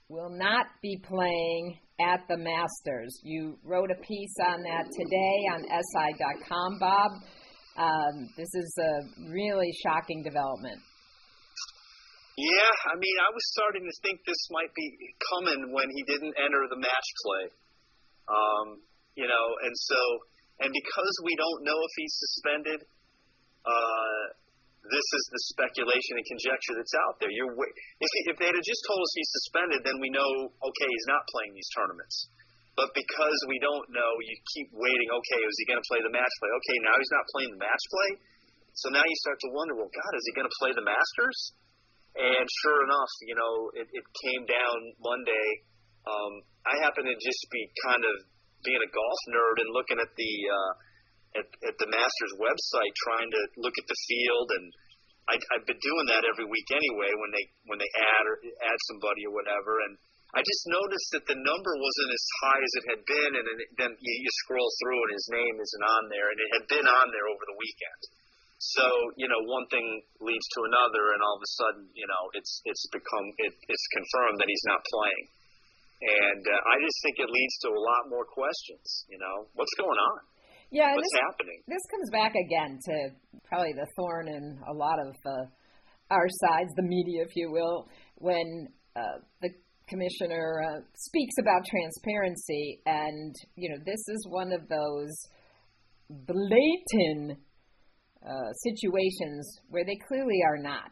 will 0.09 0.31
not 0.31 0.65
be 0.81 0.97
playing 1.07 1.77
at 1.99 2.21
the 2.27 2.37
Masters. 2.37 3.19
You 3.23 3.57
wrote 3.63 3.91
a 3.91 3.99
piece 4.01 4.35
on 4.49 4.63
that 4.63 4.85
today 4.89 5.37
on 5.53 5.61
SI.com, 5.69 6.79
Bob. 6.79 7.11
Um, 7.77 8.29
this 8.37 8.49
is 8.53 8.77
a 8.77 9.29
really 9.29 9.69
shocking 9.85 10.23
development. 10.23 10.81
Yeah, 12.37 12.73
I 12.89 12.97
mean, 12.97 13.17
I 13.21 13.29
was 13.29 13.45
starting 13.53 13.85
to 13.85 13.93
think 14.01 14.17
this 14.25 14.49
might 14.49 14.73
be 14.73 14.89
coming 15.29 15.69
when 15.69 15.85
he 15.93 16.01
didn't 16.09 16.33
enter 16.33 16.65
the 16.69 16.81
match 16.81 17.09
play. 17.21 17.45
Um, 18.25 18.81
you 19.13 19.29
know, 19.29 19.45
and 19.61 19.73
so, 19.77 20.01
and 20.65 20.73
because 20.73 21.15
we 21.21 21.37
don't 21.37 21.61
know 21.61 21.77
if 21.77 21.93
he's 21.93 22.13
suspended, 22.17 22.79
uh, 23.65 24.23
this 24.83 25.07
is 25.15 25.23
the 25.31 25.41
speculation 25.55 26.19
and 26.19 26.25
conjecture 26.27 26.75
that's 26.75 26.95
out 27.07 27.15
there. 27.23 27.31
You're 27.31 27.55
wait- 27.55 27.75
if 28.03 28.11
if 28.31 28.35
they 28.39 28.51
had 28.51 28.59
just 28.59 28.83
told 28.87 28.99
us 28.99 29.11
he's 29.15 29.31
suspended, 29.43 29.79
then 29.87 29.97
we 30.03 30.11
know 30.11 30.27
okay 30.51 30.87
he's 30.91 31.09
not 31.09 31.23
playing 31.31 31.55
these 31.55 31.71
tournaments. 31.71 32.27
But 32.73 32.89
because 32.97 33.39
we 33.47 33.61
don't 33.61 33.85
know, 33.93 34.11
you 34.25 34.33
keep 34.57 34.73
waiting. 34.73 35.09
Okay, 35.13 35.41
is 35.45 35.55
he 35.61 35.65
going 35.69 35.77
to 35.77 35.85
play 35.85 36.01
the 36.01 36.09
match 36.09 36.33
play? 36.41 36.49
Okay, 36.49 36.77
now 36.81 36.97
he's 36.97 37.13
not 37.13 37.25
playing 37.29 37.53
the 37.53 37.61
match 37.61 37.83
play. 37.85 38.09
So 38.73 38.89
now 38.89 39.05
you 39.05 39.17
start 39.21 39.37
to 39.45 39.49
wonder, 39.53 39.77
well, 39.77 39.93
God, 39.93 40.13
is 40.17 40.25
he 40.25 40.33
going 40.33 40.49
to 40.49 40.57
play 40.57 40.73
the 40.73 40.81
Masters? 40.81 41.37
And 42.17 42.45
sure 42.65 42.79
enough, 42.89 43.13
you 43.29 43.37
know, 43.37 43.53
it, 43.77 43.87
it 43.93 44.05
came 44.25 44.49
down 44.49 44.77
Monday. 44.97 45.47
Um, 46.09 46.33
I 46.65 46.81
happen 46.81 47.05
to 47.05 47.13
just 47.13 47.41
be 47.53 47.69
kind 47.85 48.01
of 48.01 48.15
being 48.65 48.81
a 48.81 48.89
golf 48.89 49.21
nerd 49.29 49.61
and 49.61 49.69
looking 49.73 50.01
at 50.01 50.09
the 50.17 50.33
uh, 50.49 50.71
at, 51.35 51.47
at 51.65 51.75
the 51.81 51.89
Masters 51.89 52.33
website, 52.37 52.93
trying 53.05 53.29
to 53.29 53.41
look 53.57 53.73
at 53.77 53.87
the 53.89 53.99
field, 54.07 54.47
and 54.53 54.65
I, 55.29 55.35
I've 55.55 55.67
been 55.67 55.79
doing 55.81 56.07
that 56.11 56.27
every 56.27 56.45
week 56.45 56.67
anyway 56.69 57.11
when 57.15 57.31
they 57.31 57.45
when 57.69 57.79
they 57.79 57.91
add 57.95 58.23
or 58.27 58.35
add 58.43 58.79
somebody 58.93 59.23
or 59.25 59.33
whatever, 59.33 59.81
and 59.87 59.97
I 60.33 60.41
just 60.41 60.65
noticed 60.65 61.09
that 61.13 61.29
the 61.29 61.37
number 61.37 61.73
wasn't 61.77 62.11
as 62.11 62.25
high 62.41 62.61
as 62.61 62.73
it 62.73 62.85
had 62.89 63.01
been, 63.05 63.31
and 63.37 63.45
then, 63.77 63.91
you, 64.01 64.13
you 64.17 64.31
scroll 64.41 64.65
through 64.81 64.97
and 65.05 65.13
his 65.13 65.29
name 65.29 65.55
isn't 65.61 65.85
on 65.85 66.03
there, 66.09 66.25
and 66.33 66.39
it 66.41 66.49
had 66.57 66.65
been 66.73 66.87
on 66.89 67.07
there 67.13 67.29
over 67.29 67.45
the 67.45 67.57
weekend. 67.61 68.01
So 68.57 68.85
you 69.19 69.27
know, 69.29 69.39
one 69.45 69.67
thing 69.69 69.85
leads 70.23 70.47
to 70.57 70.59
another, 70.65 71.13
and 71.13 71.19
all 71.21 71.37
of 71.37 71.43
a 71.43 71.51
sudden, 71.59 71.83
you 71.93 72.07
know, 72.07 72.23
it's 72.33 72.61
it's 72.65 72.85
become 72.89 73.27
it, 73.41 73.53
it's 73.67 73.87
confirmed 73.93 74.37
that 74.39 74.49
he's 74.49 74.67
not 74.67 74.81
playing, 74.87 75.25
and 76.03 76.43
uh, 76.47 76.71
I 76.71 76.75
just 76.83 76.97
think 77.03 77.19
it 77.19 77.29
leads 77.29 77.55
to 77.67 77.69
a 77.75 77.83
lot 77.83 78.07
more 78.07 78.25
questions. 78.27 79.07
You 79.11 79.19
know, 79.19 79.51
what's 79.53 79.75
going 79.75 79.99
on? 79.99 80.19
Yeah, 80.73 80.89
What's 80.95 81.05
this, 81.05 81.21
happening? 81.29 81.61
this 81.67 81.85
comes 81.91 82.09
back 82.09 82.33
again 82.33 82.79
to 82.89 82.93
probably 83.45 83.73
the 83.73 83.85
thorn 83.95 84.27
in 84.27 84.57
a 84.67 84.73
lot 84.73 84.97
of 84.97 85.13
uh, 85.23 85.45
our 86.09 86.27
sides, 86.27 86.73
the 86.75 86.81
media, 86.81 87.21
if 87.21 87.35
you 87.35 87.51
will, 87.51 87.87
when 88.17 88.67
uh, 88.95 89.21
the 89.41 89.49
commissioner 89.87 90.65
uh, 90.65 90.81
speaks 90.95 91.35
about 91.39 91.61
transparency, 91.69 92.81
and 92.87 93.35
you 93.55 93.69
know 93.69 93.77
this 93.85 94.01
is 94.09 94.25
one 94.27 94.51
of 94.51 94.67
those 94.67 95.13
blatant 96.09 97.37
uh, 98.25 98.51
situations 98.63 99.59
where 99.69 99.85
they 99.85 99.97
clearly 100.07 100.41
are 100.43 100.57
not. 100.57 100.89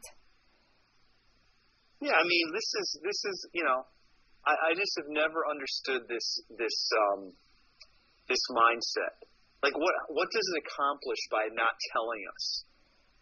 Yeah, 2.02 2.14
I 2.14 2.24
mean, 2.24 2.48
this 2.54 2.70
is 2.78 3.00
this 3.02 3.26
is 3.26 3.50
you 3.54 3.64
know, 3.64 3.82
I, 4.46 4.52
I 4.52 4.76
just 4.78 4.94
have 4.98 5.10
never 5.10 5.50
understood 5.50 6.06
this 6.08 6.38
this 6.56 6.90
um, 7.10 7.34
this 8.30 8.42
mindset. 8.54 9.26
Like, 9.62 9.78
what 9.78 9.94
what 10.10 10.30
does 10.34 10.48
it 10.54 10.64
accomplish 10.66 11.22
by 11.30 11.46
not 11.54 11.78
telling 11.94 12.24
us? 12.26 12.66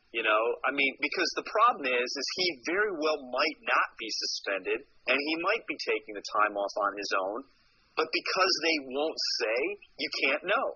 You 0.10 0.26
know, 0.26 0.44
I 0.66 0.74
mean, 0.74 0.98
because 0.98 1.30
the 1.38 1.46
problem 1.46 1.86
is, 1.86 2.10
is 2.10 2.28
he 2.42 2.66
very 2.66 2.98
well 2.98 3.20
might 3.30 3.60
not 3.62 3.90
be 4.00 4.10
suspended, 4.10 4.82
and 5.06 5.18
he 5.20 5.46
might 5.46 5.62
be 5.70 5.78
taking 5.78 6.18
the 6.18 6.26
time 6.34 6.58
off 6.58 6.74
on 6.82 6.98
his 6.98 7.12
own, 7.14 7.46
but 7.94 8.10
because 8.10 8.54
they 8.66 8.78
won't 8.90 9.22
say, 9.38 9.60
you 10.02 10.10
can't 10.26 10.50
know. 10.50 10.68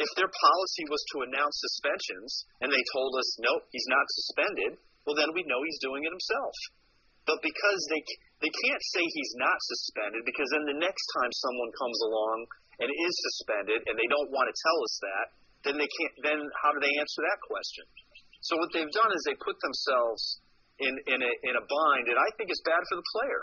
If 0.00 0.08
their 0.16 0.30
policy 0.30 0.84
was 0.88 1.04
to 1.12 1.26
announce 1.28 1.52
suspensions, 1.60 2.30
and 2.64 2.72
they 2.72 2.80
told 2.96 3.12
us, 3.12 3.28
nope, 3.44 3.68
he's 3.70 3.90
not 3.92 4.08
suspended, 4.08 4.80
well, 5.04 5.20
then 5.20 5.36
we 5.36 5.44
know 5.44 5.60
he's 5.60 5.84
doing 5.84 6.08
it 6.08 6.16
himself. 6.16 6.56
But 7.26 7.44
because 7.44 7.82
they 7.92 8.02
they 8.40 8.50
can't 8.50 8.84
say 8.96 9.04
he's 9.04 9.34
not 9.38 9.58
suspended, 9.68 10.24
because 10.24 10.48
then 10.50 10.66
the 10.66 10.82
next 10.82 11.04
time 11.20 11.30
someone 11.30 11.70
comes 11.76 11.98
along 12.08 12.38
and 12.82 12.90
is 12.90 13.14
suspended, 13.30 13.78
and 13.86 13.94
they 13.94 14.10
don't 14.10 14.30
want 14.34 14.50
to 14.50 14.54
tell 14.58 14.78
us 14.82 14.94
that, 15.06 15.26
then 15.70 15.74
they 15.78 15.86
can't. 15.86 16.14
Then 16.26 16.38
how 16.66 16.74
do 16.74 16.82
they 16.82 16.90
answer 16.98 17.22
that 17.22 17.38
question? 17.46 17.86
So 18.42 18.58
what 18.58 18.74
they've 18.74 18.90
done 18.90 19.14
is 19.14 19.22
they 19.22 19.38
put 19.38 19.54
themselves 19.62 20.42
in 20.82 20.90
in 21.06 21.22
a 21.22 21.32
in 21.46 21.54
a 21.54 21.62
bind, 21.62 22.10
and 22.10 22.18
I 22.18 22.28
think 22.34 22.50
it's 22.50 22.64
bad 22.66 22.82
for 22.90 22.98
the 22.98 23.06
player. 23.14 23.42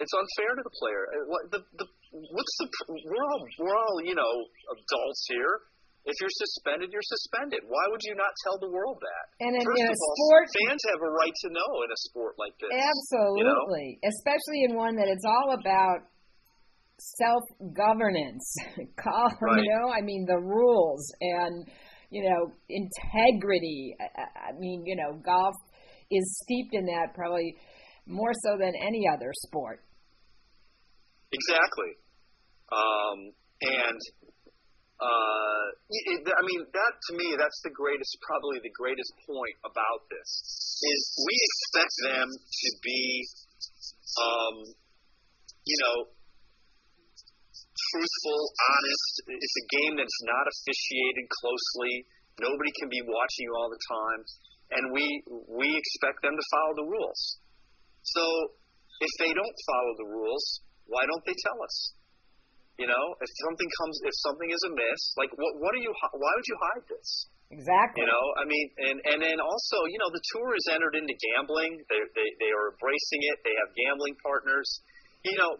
It's 0.00 0.12
unfair 0.16 0.56
to 0.56 0.62
the 0.64 0.74
player. 0.80 1.02
Uh, 1.08 1.24
What 1.28 1.42
the 1.52 1.60
the 1.80 1.86
what's 2.36 2.54
the 2.60 2.66
we're 3.08 3.24
all 3.24 3.40
we're 3.64 3.76
all 3.76 3.96
you 4.04 4.16
know 4.16 4.32
adults 4.76 5.24
here. 5.32 5.64
If 6.08 6.16
you're 6.16 6.32
suspended, 6.32 6.88
you're 6.96 7.04
suspended. 7.04 7.60
Why 7.68 7.84
would 7.92 8.00
you 8.08 8.16
not 8.16 8.32
tell 8.48 8.56
the 8.56 8.72
world 8.72 8.96
that? 9.04 9.24
And 9.44 9.52
in, 9.52 9.60
First 9.60 9.84
in 9.84 9.84
a 9.84 9.92
of 9.92 10.00
all, 10.00 10.16
sport, 10.16 10.44
fans 10.56 10.80
have 10.96 11.00
a 11.04 11.12
right 11.12 11.36
to 11.44 11.48
know 11.52 11.70
in 11.84 11.92
a 11.92 12.00
sport 12.08 12.40
like 12.40 12.56
this. 12.56 12.72
absolutely, 12.72 14.00
especially 14.08 14.64
in 14.64 14.80
one 14.80 14.96
that 14.96 15.12
it's 15.12 15.28
all 15.28 15.52
about 15.52 16.08
self 17.18 17.42
governance. 17.76 18.54
Call 19.02 19.30
Right. 19.40 19.62
you 19.62 19.70
know, 19.70 19.90
I 19.90 20.02
mean 20.02 20.26
the 20.26 20.38
rules 20.38 21.12
and 21.20 21.66
you 22.10 22.28
know 22.28 22.52
integrity. 22.68 23.94
I, 24.00 24.50
I- 24.50 24.58
mean, 24.58 24.84
you 24.84 24.96
know, 24.96 25.18
golf 25.24 25.54
is 26.10 26.24
steeped 26.44 26.74
in 26.74 26.86
that 26.86 27.14
probably 27.14 27.54
more 28.06 28.32
so 28.44 28.58
than 28.58 28.72
any 28.82 29.06
other 29.08 29.30
sport. 29.46 29.80
Exactly. 31.32 31.94
Um, 32.74 33.30
and 33.62 34.00
uh, 35.00 35.64
it, 35.88 36.20
I 36.28 36.42
mean, 36.44 36.60
that 36.66 36.92
to 37.08 37.12
me, 37.16 37.32
that's 37.38 37.60
the 37.64 37.70
greatest, 37.70 38.18
probably 38.26 38.58
the 38.60 38.74
greatest 38.74 39.12
point 39.24 39.56
about 39.64 40.04
this 40.10 40.28
is 40.82 41.00
we 41.24 41.34
expect 41.40 41.94
them 42.10 42.28
to 42.28 42.68
be, 42.82 43.24
um, 44.18 44.54
you 45.64 45.76
know, 45.86 45.96
truthful, 47.90 48.40
honest. 48.56 49.12
It's 49.26 49.56
a 49.60 49.66
game 49.82 49.94
that's 49.98 50.20
not 50.26 50.44
officiated 50.46 51.26
closely. 51.28 51.94
Nobody 52.38 52.72
can 52.78 52.88
be 52.88 53.02
watching 53.04 53.44
you 53.50 53.54
all 53.58 53.70
the 53.70 53.82
time, 53.84 54.20
and 54.78 54.82
we 54.94 55.04
we 55.50 55.68
expect 55.76 56.22
them 56.22 56.34
to 56.34 56.44
follow 56.54 56.74
the 56.78 56.88
rules. 56.88 57.20
So 58.02 58.24
if 59.02 59.12
they 59.20 59.32
don't 59.34 59.58
follow 59.68 59.92
the 59.98 60.08
rules, 60.08 60.44
why 60.86 61.04
don't 61.04 61.24
they 61.26 61.36
tell 61.36 61.58
us? 61.60 61.76
You 62.80 62.88
know, 62.88 63.04
if 63.20 63.30
something 63.44 63.70
comes, 63.84 63.96
if 64.08 64.16
something 64.24 64.48
is 64.48 64.62
amiss, 64.72 65.02
like 65.20 65.32
what 65.36 65.52
what 65.60 65.72
are 65.76 65.82
you? 65.84 65.92
Why 65.92 66.32
would 66.32 66.48
you 66.48 66.58
hide 66.70 66.84
this? 66.88 67.28
Exactly. 67.50 68.00
You 68.00 68.08
know, 68.08 68.24
I 68.38 68.44
mean, 68.46 68.66
and 68.78 68.96
and 69.04 69.18
then 69.20 69.38
also, 69.42 69.84
you 69.90 69.98
know, 70.00 70.08
the 70.08 70.22
tour 70.32 70.54
has 70.54 70.66
entered 70.78 70.96
into 70.96 71.12
gambling. 71.12 71.82
They 71.90 72.00
they 72.14 72.28
they 72.40 72.50
are 72.54 72.72
embracing 72.72 73.22
it. 73.26 73.36
They 73.44 73.52
have 73.58 73.68
gambling 73.74 74.16
partners. 74.22 74.70
You 75.26 75.36
know, 75.36 75.52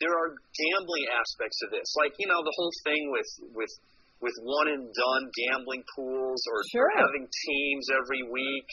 there 0.00 0.16
are 0.16 0.32
gambling 0.32 1.06
aspects 1.12 1.60
of 1.64 1.70
this, 1.70 1.88
like 2.00 2.16
you 2.16 2.26
know, 2.26 2.40
the 2.40 2.54
whole 2.56 2.72
thing 2.84 3.12
with 3.12 3.30
with 3.52 3.72
with 4.20 4.36
one 4.44 4.68
and 4.68 4.84
done 4.92 5.24
gambling 5.32 5.84
pools 5.96 6.40
or, 6.52 6.60
sure. 6.72 6.84
or 6.84 6.90
having 6.92 7.24
teams 7.24 7.86
every 7.88 8.24
week. 8.28 8.68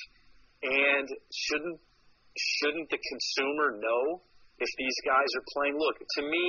And 0.64 1.08
shouldn't 1.32 1.80
shouldn't 2.36 2.90
the 2.90 3.00
consumer 3.00 3.78
know 3.78 4.24
if 4.60 4.70
these 4.78 4.98
guys 5.06 5.30
are 5.38 5.46
playing? 5.54 5.78
Look, 5.78 6.00
to 6.00 6.22
me, 6.26 6.46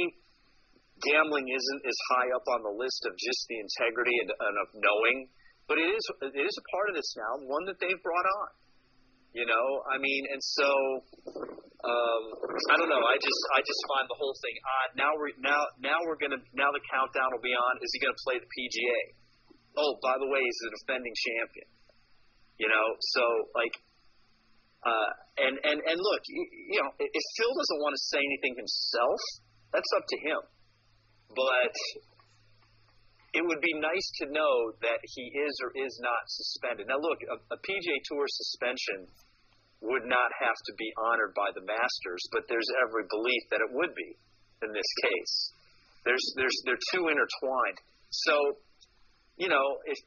gambling 1.04 1.46
isn't 1.46 1.82
as 1.84 1.98
high 2.14 2.30
up 2.34 2.46
on 2.56 2.60
the 2.64 2.74
list 2.74 3.04
of 3.06 3.12
just 3.18 3.42
the 3.50 3.58
integrity 3.60 4.16
and, 4.24 4.30
and 4.32 4.56
of 4.58 4.68
knowing, 4.80 5.28
but 5.68 5.76
it 5.78 5.90
is 5.92 6.04
it 6.22 6.34
is 6.38 6.54
a 6.56 6.64
part 6.72 6.88
of 6.88 6.94
this 6.96 7.10
now, 7.18 7.44
one 7.46 7.66
that 7.66 7.78
they've 7.78 8.02
brought 8.02 8.28
on. 8.42 8.48
You 9.36 9.44
know, 9.44 9.66
I 9.86 10.00
mean, 10.00 10.22
and 10.32 10.40
so 10.40 10.68
um, 11.84 12.22
I 12.72 12.74
don't 12.80 12.90
know. 12.90 13.04
I 13.04 13.16
just 13.20 13.40
I 13.54 13.60
just 13.62 13.82
find 13.86 14.06
the 14.08 14.18
whole 14.18 14.34
thing 14.40 14.56
odd. 14.64 14.90
Now 14.98 15.12
we're 15.14 15.36
now 15.38 15.60
now 15.78 15.98
we're 16.08 16.18
gonna 16.18 16.40
now 16.56 16.72
the 16.72 16.82
countdown 16.88 17.30
will 17.32 17.44
be 17.44 17.54
on. 17.54 17.72
Is 17.84 17.90
he 17.92 17.98
gonna 18.02 18.18
play 18.24 18.40
the 18.40 18.48
PGA? 18.48 19.00
Oh, 19.78 19.94
by 20.02 20.18
the 20.18 20.26
way, 20.26 20.42
he's 20.42 20.60
the 20.64 20.72
defending 20.80 21.14
champion. 21.14 21.68
You 22.58 22.66
know, 22.66 22.86
so 23.14 23.22
like, 23.54 23.74
uh, 24.82 25.10
and 25.44 25.54
and 25.62 25.78
and 25.86 25.98
look, 26.02 26.22
you, 26.26 26.42
you 26.74 26.80
know, 26.82 26.90
if 26.98 27.24
Phil 27.38 27.52
doesn't 27.52 27.80
want 27.84 27.94
to 27.94 28.02
say 28.10 28.18
anything 28.18 28.58
himself, 28.58 29.20
that's 29.70 29.92
up 29.94 30.08
to 30.08 30.18
him 30.18 30.40
but 31.34 31.74
it 33.34 33.44
would 33.44 33.60
be 33.60 33.74
nice 33.76 34.08
to 34.24 34.32
know 34.32 34.72
that 34.80 35.00
he 35.04 35.24
is 35.36 35.54
or 35.60 35.70
is 35.76 35.94
not 36.00 36.22
suspended. 36.26 36.88
Now, 36.88 37.00
look, 37.00 37.20
a, 37.28 37.36
a 37.52 37.58
PGA 37.60 37.96
Tour 38.08 38.24
suspension 38.24 39.08
would 39.84 40.08
not 40.08 40.30
have 40.40 40.56
to 40.56 40.72
be 40.74 40.88
honored 40.96 41.36
by 41.36 41.52
the 41.54 41.62
Masters, 41.62 42.24
but 42.32 42.48
there's 42.48 42.66
every 42.82 43.04
belief 43.06 43.42
that 43.52 43.60
it 43.60 43.70
would 43.70 43.94
be 43.94 44.16
in 44.64 44.72
this 44.72 44.90
case. 45.04 45.34
There's, 46.04 46.24
there's, 46.34 46.56
they're 46.64 46.86
too 46.96 47.12
intertwined. 47.12 47.78
So, 48.10 48.34
you 49.36 49.48
know, 49.52 49.78
if 49.84 49.98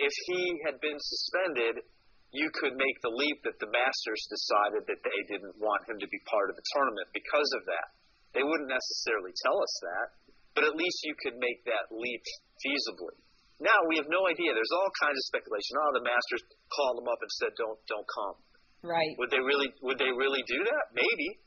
if 0.00 0.14
he 0.32 0.40
had 0.64 0.80
been 0.80 0.96
suspended, 0.96 1.84
you 2.32 2.48
could 2.56 2.72
make 2.72 2.96
the 3.04 3.12
leap 3.12 3.44
that 3.44 3.60
the 3.60 3.68
Masters 3.68 4.22
decided 4.32 4.88
that 4.88 5.04
they 5.04 5.20
didn't 5.28 5.60
want 5.60 5.84
him 5.84 6.00
to 6.00 6.08
be 6.08 6.20
part 6.24 6.48
of 6.48 6.56
the 6.56 6.64
tournament 6.72 7.12
because 7.12 7.50
of 7.60 7.68
that. 7.68 7.92
They 8.32 8.40
wouldn't 8.40 8.72
necessarily 8.72 9.36
tell 9.44 9.60
us 9.60 9.74
that 9.84 10.06
but 10.60 10.68
at 10.68 10.76
least 10.76 11.00
you 11.08 11.16
could 11.16 11.40
make 11.40 11.64
that 11.64 11.88
leap 11.88 12.20
feasibly. 12.60 13.16
Now 13.64 13.80
we 13.88 13.96
have 13.96 14.12
no 14.12 14.28
idea. 14.28 14.52
There's 14.52 14.76
all 14.76 14.92
kinds 15.00 15.16
of 15.16 15.24
speculation. 15.32 15.80
Oh, 15.80 15.96
the 15.96 16.04
Masters 16.04 16.44
called 16.68 17.00
them 17.00 17.08
up 17.08 17.16
and 17.16 17.32
said, 17.40 17.56
"Don't, 17.56 17.80
don't 17.88 18.04
come." 18.04 18.36
Right. 18.84 19.16
Would 19.16 19.32
they 19.32 19.40
really? 19.40 19.72
Would 19.80 19.96
they 19.96 20.12
really 20.12 20.44
do 20.44 20.60
that? 20.68 20.84
Maybe. 20.92 21.40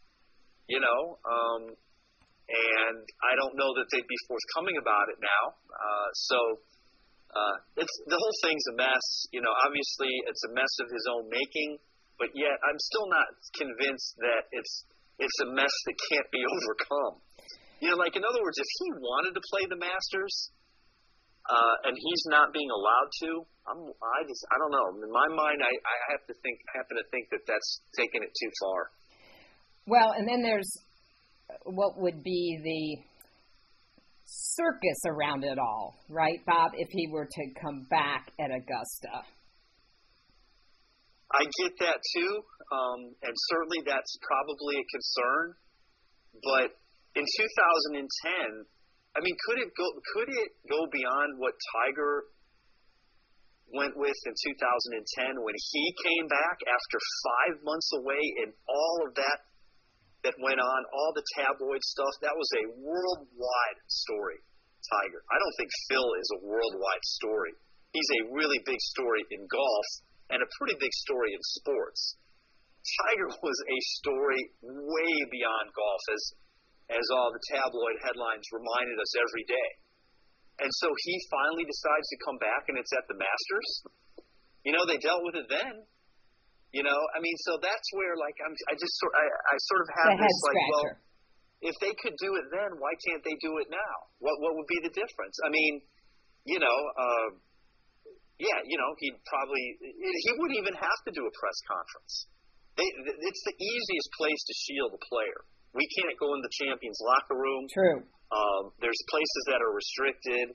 You 0.66 0.82
know. 0.82 1.22
Um, 1.30 1.78
and 2.50 3.06
I 3.22 3.34
don't 3.38 3.54
know 3.54 3.72
that 3.78 3.88
they'd 3.94 4.10
be 4.10 4.20
forthcoming 4.26 4.82
about 4.82 5.14
it 5.14 5.22
now. 5.22 5.44
Uh, 5.70 6.10
so 6.14 6.38
uh, 7.34 7.56
it's 7.78 7.96
the 8.10 8.18
whole 8.18 8.38
thing's 8.46 8.66
a 8.74 8.76
mess. 8.78 9.06
You 9.30 9.42
know, 9.46 9.54
obviously 9.66 10.10
it's 10.26 10.44
a 10.50 10.52
mess 10.54 10.74
of 10.82 10.90
his 10.90 11.06
own 11.06 11.30
making, 11.30 11.78
but 12.18 12.34
yet 12.34 12.58
I'm 12.66 12.78
still 12.82 13.10
not 13.10 13.30
convinced 13.58 14.18
that 14.26 14.50
it's 14.54 14.86
it's 15.18 15.40
a 15.46 15.50
mess 15.54 15.74
that 15.86 15.98
can't 16.10 16.30
be 16.34 16.42
overcome. 16.58 17.22
You 17.84 17.92
know, 17.92 18.00
like 18.00 18.16
in 18.16 18.24
other 18.24 18.40
words, 18.40 18.56
if 18.56 18.70
he 18.80 18.88
wanted 18.96 19.36
to 19.36 19.44
play 19.52 19.68
the 19.68 19.76
Masters, 19.76 20.56
uh, 21.44 21.76
and 21.84 22.00
he's 22.00 22.24
not 22.32 22.56
being 22.56 22.72
allowed 22.72 23.12
to, 23.28 23.44
I'm, 23.68 23.80
I 23.92 24.24
just, 24.24 24.40
I 24.48 24.56
don't 24.56 24.72
know. 24.72 25.04
In 25.04 25.12
my 25.12 25.28
mind, 25.28 25.60
I, 25.60 25.68
I 25.68 25.96
have 26.16 26.24
to 26.32 26.34
think, 26.40 26.64
happen 26.72 26.96
to 26.96 27.04
think 27.12 27.28
that 27.36 27.44
that's 27.44 27.84
taking 28.00 28.24
it 28.24 28.32
too 28.32 28.52
far. 28.64 28.80
Well, 29.84 30.16
and 30.16 30.24
then 30.24 30.40
there's 30.40 30.72
what 31.68 32.00
would 32.00 32.24
be 32.24 32.56
the 32.64 33.04
circus 34.24 35.04
around 35.06 35.44
it 35.44 35.60
all, 35.60 36.00
right, 36.08 36.40
Bob? 36.48 36.72
If 36.80 36.88
he 36.90 37.12
were 37.12 37.28
to 37.28 37.44
come 37.60 37.86
back 37.90 38.32
at 38.40 38.48
Augusta. 38.48 39.28
I 41.36 41.44
get 41.60 41.76
that 41.84 42.00
too, 42.16 42.32
um, 42.72 43.12
and 43.28 43.36
certainly 43.52 43.84
that's 43.86 44.18
probably 44.24 44.80
a 44.80 44.86
concern. 44.88 45.56
But 46.40 46.80
in 47.16 47.26
2010, 47.26 48.66
I 49.14 49.20
mean, 49.22 49.38
could 49.46 49.62
it 49.62 49.70
go? 49.78 49.86
Could 50.18 50.30
it 50.34 50.52
go 50.66 50.90
beyond 50.90 51.38
what 51.38 51.54
Tiger 51.74 52.26
went 53.70 53.94
with 53.98 54.18
in 54.26 54.34
2010 54.34 55.38
when 55.42 55.54
he 55.54 55.84
came 56.02 56.26
back 56.26 56.58
after 56.66 56.98
five 56.98 57.56
months 57.62 57.90
away 57.94 58.22
and 58.42 58.50
all 58.66 59.06
of 59.06 59.14
that 59.16 59.40
that 60.26 60.34
went 60.42 60.58
on, 60.58 60.80
all 60.90 61.14
the 61.14 61.26
tabloid 61.38 61.82
stuff? 61.86 62.14
That 62.26 62.34
was 62.34 62.50
a 62.58 62.66
worldwide 62.82 63.80
story. 63.86 64.42
Tiger. 64.84 65.22
I 65.32 65.38
don't 65.40 65.56
think 65.56 65.72
Phil 65.88 66.10
is 66.20 66.30
a 66.36 66.40
worldwide 66.44 67.06
story. 67.22 67.54
He's 67.94 68.12
a 68.20 68.34
really 68.34 68.60
big 68.66 68.82
story 68.82 69.24
in 69.32 69.46
golf 69.48 69.88
and 70.34 70.42
a 70.42 70.50
pretty 70.58 70.76
big 70.76 70.92
story 71.06 71.32
in 71.32 71.40
sports. 71.62 72.18
Tiger 73.06 73.30
was 73.46 73.60
a 73.70 73.80
story 74.02 74.42
way 74.66 75.14
beyond 75.32 75.72
golf, 75.72 76.04
as 76.12 76.24
as 76.92 77.06
all 77.16 77.32
the 77.32 77.44
tabloid 77.52 77.98
headlines 78.04 78.44
reminded 78.52 78.98
us 79.00 79.12
every 79.16 79.46
day. 79.48 79.70
And 80.62 80.72
so 80.84 80.88
he 80.94 81.16
finally 81.34 81.66
decides 81.66 82.08
to 82.14 82.18
come 82.24 82.38
back, 82.38 82.70
and 82.70 82.78
it's 82.78 82.94
at 82.94 83.06
the 83.10 83.18
Masters. 83.18 83.70
You 84.64 84.72
know, 84.72 84.86
they 84.86 85.02
dealt 85.02 85.26
with 85.26 85.36
it 85.36 85.50
then. 85.50 85.84
You 86.74 86.82
know, 86.82 86.98
I 87.14 87.22
mean, 87.22 87.38
so 87.46 87.62
that's 87.62 87.88
where 87.94 88.18
like 88.18 88.34
I'm, 88.42 88.54
I 88.70 88.74
just 88.74 88.94
sort, 88.98 89.14
I, 89.14 89.26
I 89.30 89.56
sort 89.70 89.82
of 89.86 89.90
have 89.94 90.10
the 90.18 90.26
this 90.26 90.40
like, 90.42 90.62
well, 90.74 90.88
if 91.70 91.76
they 91.80 91.94
could 92.02 92.18
do 92.18 92.34
it 92.42 92.50
then, 92.50 92.82
why 92.82 92.98
can't 92.98 93.22
they 93.22 93.38
do 93.38 93.62
it 93.62 93.70
now? 93.70 93.96
What 94.18 94.42
what 94.42 94.58
would 94.58 94.66
be 94.66 94.82
the 94.82 94.90
difference? 94.90 95.38
I 95.46 95.54
mean, 95.54 95.86
you 96.50 96.58
know, 96.58 96.78
uh, 96.98 97.30
yeah, 98.42 98.60
you 98.66 98.78
know, 98.82 98.90
he'd 98.98 99.18
probably 99.30 99.64
he 99.80 100.32
wouldn't 100.34 100.58
even 100.58 100.74
have 100.74 101.00
to 101.06 101.12
do 101.14 101.24
a 101.30 101.34
press 101.38 101.58
conference. 101.70 102.14
They, 102.74 102.90
it's 102.90 103.44
the 103.46 103.54
easiest 103.54 104.10
place 104.18 104.42
to 104.50 104.54
shield 104.66 104.98
a 104.98 105.02
player. 105.06 105.40
We 105.74 105.86
can't 105.98 106.18
go 106.22 106.38
in 106.38 106.42
the 106.46 106.54
champions 106.54 107.02
locker 107.02 107.38
room. 107.38 107.66
True. 107.74 108.00
Um, 108.30 108.64
there's 108.82 109.02
places 109.10 109.44
that 109.50 109.62
are 109.62 109.74
restricted. 109.74 110.54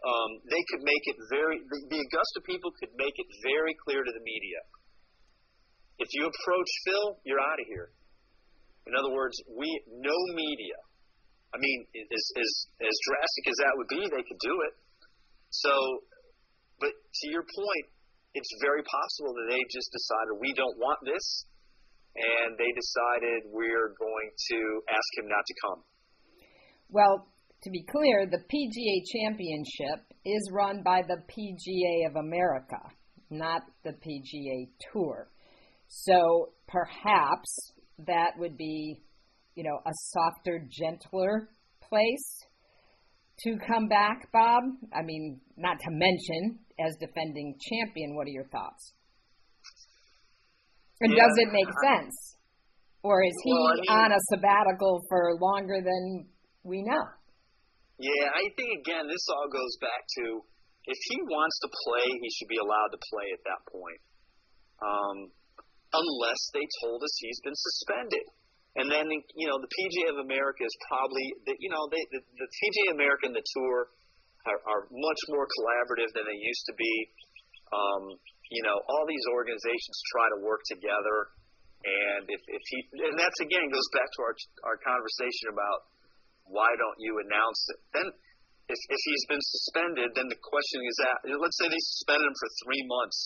Um, 0.00 0.30
they 0.48 0.62
could 0.72 0.82
make 0.86 1.04
it 1.10 1.18
very. 1.28 1.60
The, 1.60 1.78
the 1.90 2.00
Augusta 2.00 2.40
people 2.46 2.70
could 2.78 2.94
make 2.96 3.14
it 3.14 3.28
very 3.44 3.74
clear 3.84 4.00
to 4.00 4.12
the 4.14 4.24
media. 4.24 4.60
If 6.00 6.08
you 6.16 6.24
approach 6.24 6.70
Phil, 6.86 7.20
you're 7.28 7.42
out 7.42 7.60
of 7.60 7.66
here. 7.68 7.92
In 8.88 8.96
other 8.96 9.12
words, 9.12 9.36
we 9.52 9.68
no 9.90 10.16
media. 10.32 10.78
I 11.52 11.58
mean, 11.58 11.78
as 11.92 12.24
as 12.38 12.50
as 12.80 12.96
drastic 13.10 13.44
as 13.50 13.56
that 13.60 13.74
would 13.76 13.90
be, 13.90 14.02
they 14.08 14.24
could 14.24 14.40
do 14.40 14.54
it. 14.70 14.74
So, 15.50 15.74
but 16.78 16.94
to 16.94 17.24
your 17.28 17.42
point, 17.42 17.86
it's 18.32 18.50
very 18.62 18.86
possible 18.86 19.34
that 19.34 19.46
they 19.50 19.62
just 19.68 19.90
decided 19.90 20.38
we 20.38 20.54
don't 20.54 20.78
want 20.78 21.02
this 21.02 21.44
and 22.20 22.58
they 22.58 22.70
decided 22.76 23.50
we're 23.50 23.94
going 23.98 24.30
to 24.50 24.82
ask 24.88 25.08
him 25.16 25.28
not 25.28 25.44
to 25.46 25.54
come. 25.64 25.80
Well, 26.90 27.26
to 27.62 27.70
be 27.70 27.84
clear, 27.84 28.26
the 28.26 28.38
PGA 28.38 28.96
Championship 29.12 30.06
is 30.24 30.50
run 30.52 30.82
by 30.82 31.02
the 31.02 31.16
PGA 31.16 32.08
of 32.08 32.16
America, 32.16 32.80
not 33.30 33.62
the 33.84 33.92
PGA 33.92 34.68
Tour. 34.92 35.30
So 35.88 36.52
perhaps 36.68 37.72
that 38.06 38.32
would 38.38 38.56
be, 38.56 39.02
you 39.54 39.64
know, 39.64 39.78
a 39.86 39.92
softer, 40.12 40.66
gentler 40.70 41.50
place 41.88 42.44
to 43.40 43.56
come 43.66 43.88
back, 43.88 44.30
Bob. 44.32 44.62
I 44.94 45.02
mean, 45.02 45.40
not 45.56 45.78
to 45.80 45.90
mention 45.90 46.60
as 46.78 46.96
defending 47.00 47.56
champion, 47.60 48.14
what 48.14 48.26
are 48.26 48.30
your 48.30 48.48
thoughts? 48.48 48.92
And 51.00 51.12
Yeah. 51.12 51.24
does 51.24 51.36
it 51.38 51.50
make 51.52 51.70
sense? 51.82 52.36
Or 53.02 53.24
is 53.24 53.32
he 53.44 53.52
Well, 53.52 53.68
I 53.68 53.74
mean- 53.74 53.90
on 53.90 54.12
a 54.12 54.20
sabbatical 54.28 55.00
for 55.08 55.34
longer 55.40 55.80
than 55.80 56.28
we 56.64 56.82
know? 56.82 57.04
Yeah, 57.98 58.30
I 58.34 58.48
think 58.56 58.68
again, 58.80 59.08
this 59.08 59.24
all 59.28 59.48
goes 59.48 59.76
back 59.80 60.04
to 60.18 60.44
if 60.86 60.98
he 61.08 61.16
wants 61.22 61.58
to 61.60 61.68
play, 61.84 62.04
he 62.08 62.30
should 62.30 62.48
be 62.48 62.56
allowed 62.56 62.88
to 62.92 62.98
play 63.12 63.28
at 63.32 63.42
that 63.44 63.60
point. 63.72 64.00
Um, 64.80 65.16
unless 65.92 66.40
they 66.54 66.66
told 66.82 67.02
us 67.04 67.12
he's 67.20 67.40
been 67.40 67.56
suspended. 67.56 68.24
And 68.76 68.90
then, 68.90 69.10
you 69.10 69.46
know, 69.50 69.58
the 69.58 69.66
PGA 69.68 70.10
of 70.14 70.18
America 70.24 70.64
is 70.64 70.76
probably, 70.88 71.26
the, 71.44 71.56
you 71.58 71.68
know, 71.68 71.88
they, 71.90 72.00
the, 72.12 72.20
the 72.22 72.48
PGA 72.48 72.94
America 72.94 73.26
and 73.26 73.34
the 73.36 73.42
Tour 73.44 73.90
are, 74.46 74.60
are 74.64 74.82
much 74.90 75.20
more 75.28 75.44
collaborative 75.44 76.08
than 76.14 76.24
they 76.24 76.38
used 76.38 76.64
to 76.70 76.74
be. 76.78 76.94
Um, 77.72 78.04
you 78.50 78.62
know, 78.66 78.76
all 78.90 79.04
these 79.06 79.26
organizations 79.30 79.96
try 80.10 80.26
to 80.34 80.38
work 80.42 80.60
together. 80.66 81.30
And 81.86 82.28
if, 82.28 82.42
if 82.44 82.64
he, 82.66 82.78
and 83.08 83.16
that's 83.16 83.40
again 83.40 83.70
goes 83.70 83.88
back 83.96 84.10
to 84.10 84.20
our, 84.26 84.34
our 84.68 84.78
conversation 84.82 85.54
about 85.54 85.86
why 86.50 86.68
don't 86.74 86.98
you 86.98 87.22
announce 87.22 87.62
it? 87.70 87.78
Then 87.94 88.06
if, 88.66 88.80
if 88.90 89.00
he's 89.06 89.24
been 89.30 89.40
suspended, 89.40 90.18
then 90.18 90.26
the 90.26 90.38
question 90.42 90.82
is 90.82 90.96
that 90.98 91.16
let's 91.38 91.58
say 91.62 91.70
they 91.70 91.84
suspended 91.94 92.26
him 92.26 92.36
for 92.36 92.50
three 92.66 92.84
months 92.90 93.18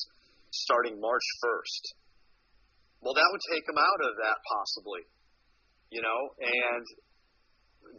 starting 0.52 1.00
March 1.00 1.24
1st. 1.42 1.82
Well, 3.02 3.16
that 3.16 3.28
would 3.32 3.44
take 3.52 3.64
him 3.68 3.76
out 3.76 4.00
of 4.06 4.12
that 4.22 4.38
possibly, 4.44 5.02
you 5.92 6.00
know, 6.00 6.20
and 6.40 6.84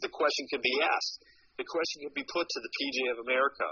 the 0.02 0.10
question 0.10 0.50
could 0.50 0.66
be 0.66 0.78
asked. 0.82 1.20
The 1.62 1.68
question 1.68 2.06
could 2.06 2.18
be 2.18 2.26
put 2.26 2.48
to 2.48 2.60
the 2.62 2.72
PGA 2.74 3.08
of 3.14 3.20
America. 3.22 3.68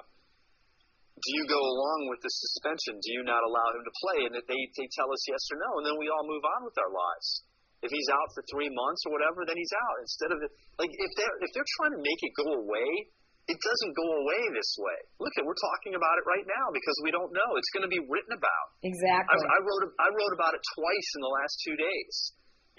Do 1.14 1.30
you 1.40 1.46
go 1.46 1.62
along 1.62 2.10
with 2.10 2.20
the 2.26 2.32
suspension? 2.32 2.98
Do 2.98 3.10
you 3.14 3.24
not 3.24 3.46
allow 3.46 3.68
him 3.78 3.86
to 3.86 3.94
play? 4.02 4.20
And 4.28 4.34
they, 4.34 4.62
they 4.76 4.88
tell 4.98 5.08
us 5.14 5.22
yes 5.30 5.44
or 5.54 5.58
no, 5.62 5.70
and 5.80 5.86
then 5.86 5.98
we 6.02 6.10
all 6.10 6.26
move 6.26 6.42
on 6.42 6.66
with 6.66 6.76
our 6.82 6.90
lives. 6.92 7.46
If 7.84 7.92
he's 7.92 8.10
out 8.10 8.30
for 8.32 8.44
three 8.48 8.72
months 8.72 9.04
or 9.08 9.12
whatever, 9.12 9.44
then 9.44 9.60
he's 9.60 9.76
out. 9.76 9.98
Instead 10.00 10.32
of 10.32 10.40
like 10.80 10.92
if 10.92 11.12
they're 11.20 11.36
if 11.44 11.52
they're 11.52 11.72
trying 11.84 11.92
to 11.92 12.02
make 12.02 12.22
it 12.24 12.32
go 12.40 12.48
away, 12.64 13.12
it 13.52 13.60
doesn't 13.60 13.92
go 13.92 14.08
away 14.24 14.42
this 14.56 14.72
way. 14.80 15.00
Look 15.20 15.36
at 15.36 15.44
we're 15.44 15.60
talking 15.60 16.00
about 16.00 16.16
it 16.16 16.24
right 16.24 16.48
now 16.48 16.72
because 16.72 16.96
we 17.04 17.12
don't 17.12 17.36
know. 17.36 17.50
It's 17.60 17.72
going 17.76 17.84
to 17.84 17.92
be 17.92 18.00
written 18.00 18.32
about. 18.32 18.66
Exactly. 18.88 19.36
I, 19.36 19.36
I 19.36 19.60
wrote 19.60 19.84
I 20.00 20.08
wrote 20.16 20.32
about 20.32 20.56
it 20.56 20.64
twice 20.80 21.10
in 21.20 21.22
the 21.28 21.34
last 21.44 21.56
two 21.68 21.76
days. 21.76 22.16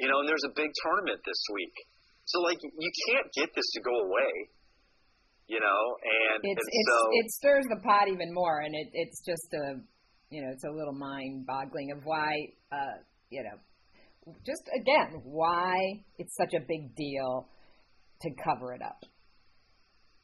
You 0.01 0.09
know, 0.09 0.25
and 0.25 0.27
there's 0.27 0.49
a 0.49 0.57
big 0.57 0.73
tournament 0.88 1.20
this 1.20 1.42
week. 1.53 1.77
So 2.25 2.40
like 2.40 2.64
you 2.64 2.90
can't 3.12 3.29
get 3.37 3.53
this 3.53 3.68
to 3.77 3.81
go 3.85 3.92
away. 4.09 4.33
You 5.46 5.61
know, 5.61 5.83
and, 6.00 6.40
it's, 6.40 6.57
and 6.57 6.72
it's, 6.72 6.88
so 6.88 6.98
it 7.12 7.26
stirs 7.30 7.66
the 7.68 7.80
pot 7.85 8.09
even 8.09 8.33
more, 8.33 8.61
and 8.61 8.74
it, 8.74 8.88
it's 8.92 9.20
just 9.20 9.52
a 9.52 9.76
you 10.30 10.40
know 10.40 10.48
it's 10.50 10.64
a 10.64 10.72
little 10.72 10.96
mind 10.96 11.44
boggling 11.46 11.92
of 11.92 12.02
why 12.04 12.33
uh, 12.72 12.96
you 13.28 13.44
know 13.44 13.61
just 14.46 14.64
again 14.72 15.20
why 15.22 15.76
it's 16.16 16.35
such 16.37 16.54
a 16.57 16.61
big 16.64 16.96
deal 16.96 17.48
to 18.22 18.28
cover 18.40 18.72
it 18.72 18.80
up. 18.80 19.04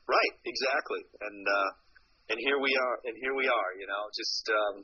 Right, 0.09 0.35
exactly. 0.43 1.03
And 1.21 1.45
uh, 1.47 1.71
and 2.33 2.39
here 2.41 2.59
we 2.59 2.73
are. 2.75 2.97
And 3.05 3.15
here 3.21 3.37
we 3.37 3.47
are. 3.47 3.71
You 3.79 3.87
know, 3.87 4.03
just 4.17 4.45
um, 4.49 4.75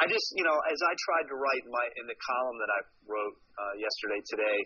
I 0.00 0.08
just 0.08 0.32
you 0.34 0.42
know 0.42 0.56
as 0.66 0.80
I 0.80 0.92
tried 1.06 1.26
to 1.28 1.36
write 1.36 1.64
my 1.68 1.86
in 2.00 2.08
the 2.08 2.18
column 2.18 2.58
that 2.58 2.70
I 2.72 2.80
wrote 3.04 3.36
uh, 3.60 3.74
yesterday 3.78 4.20
today. 4.26 4.58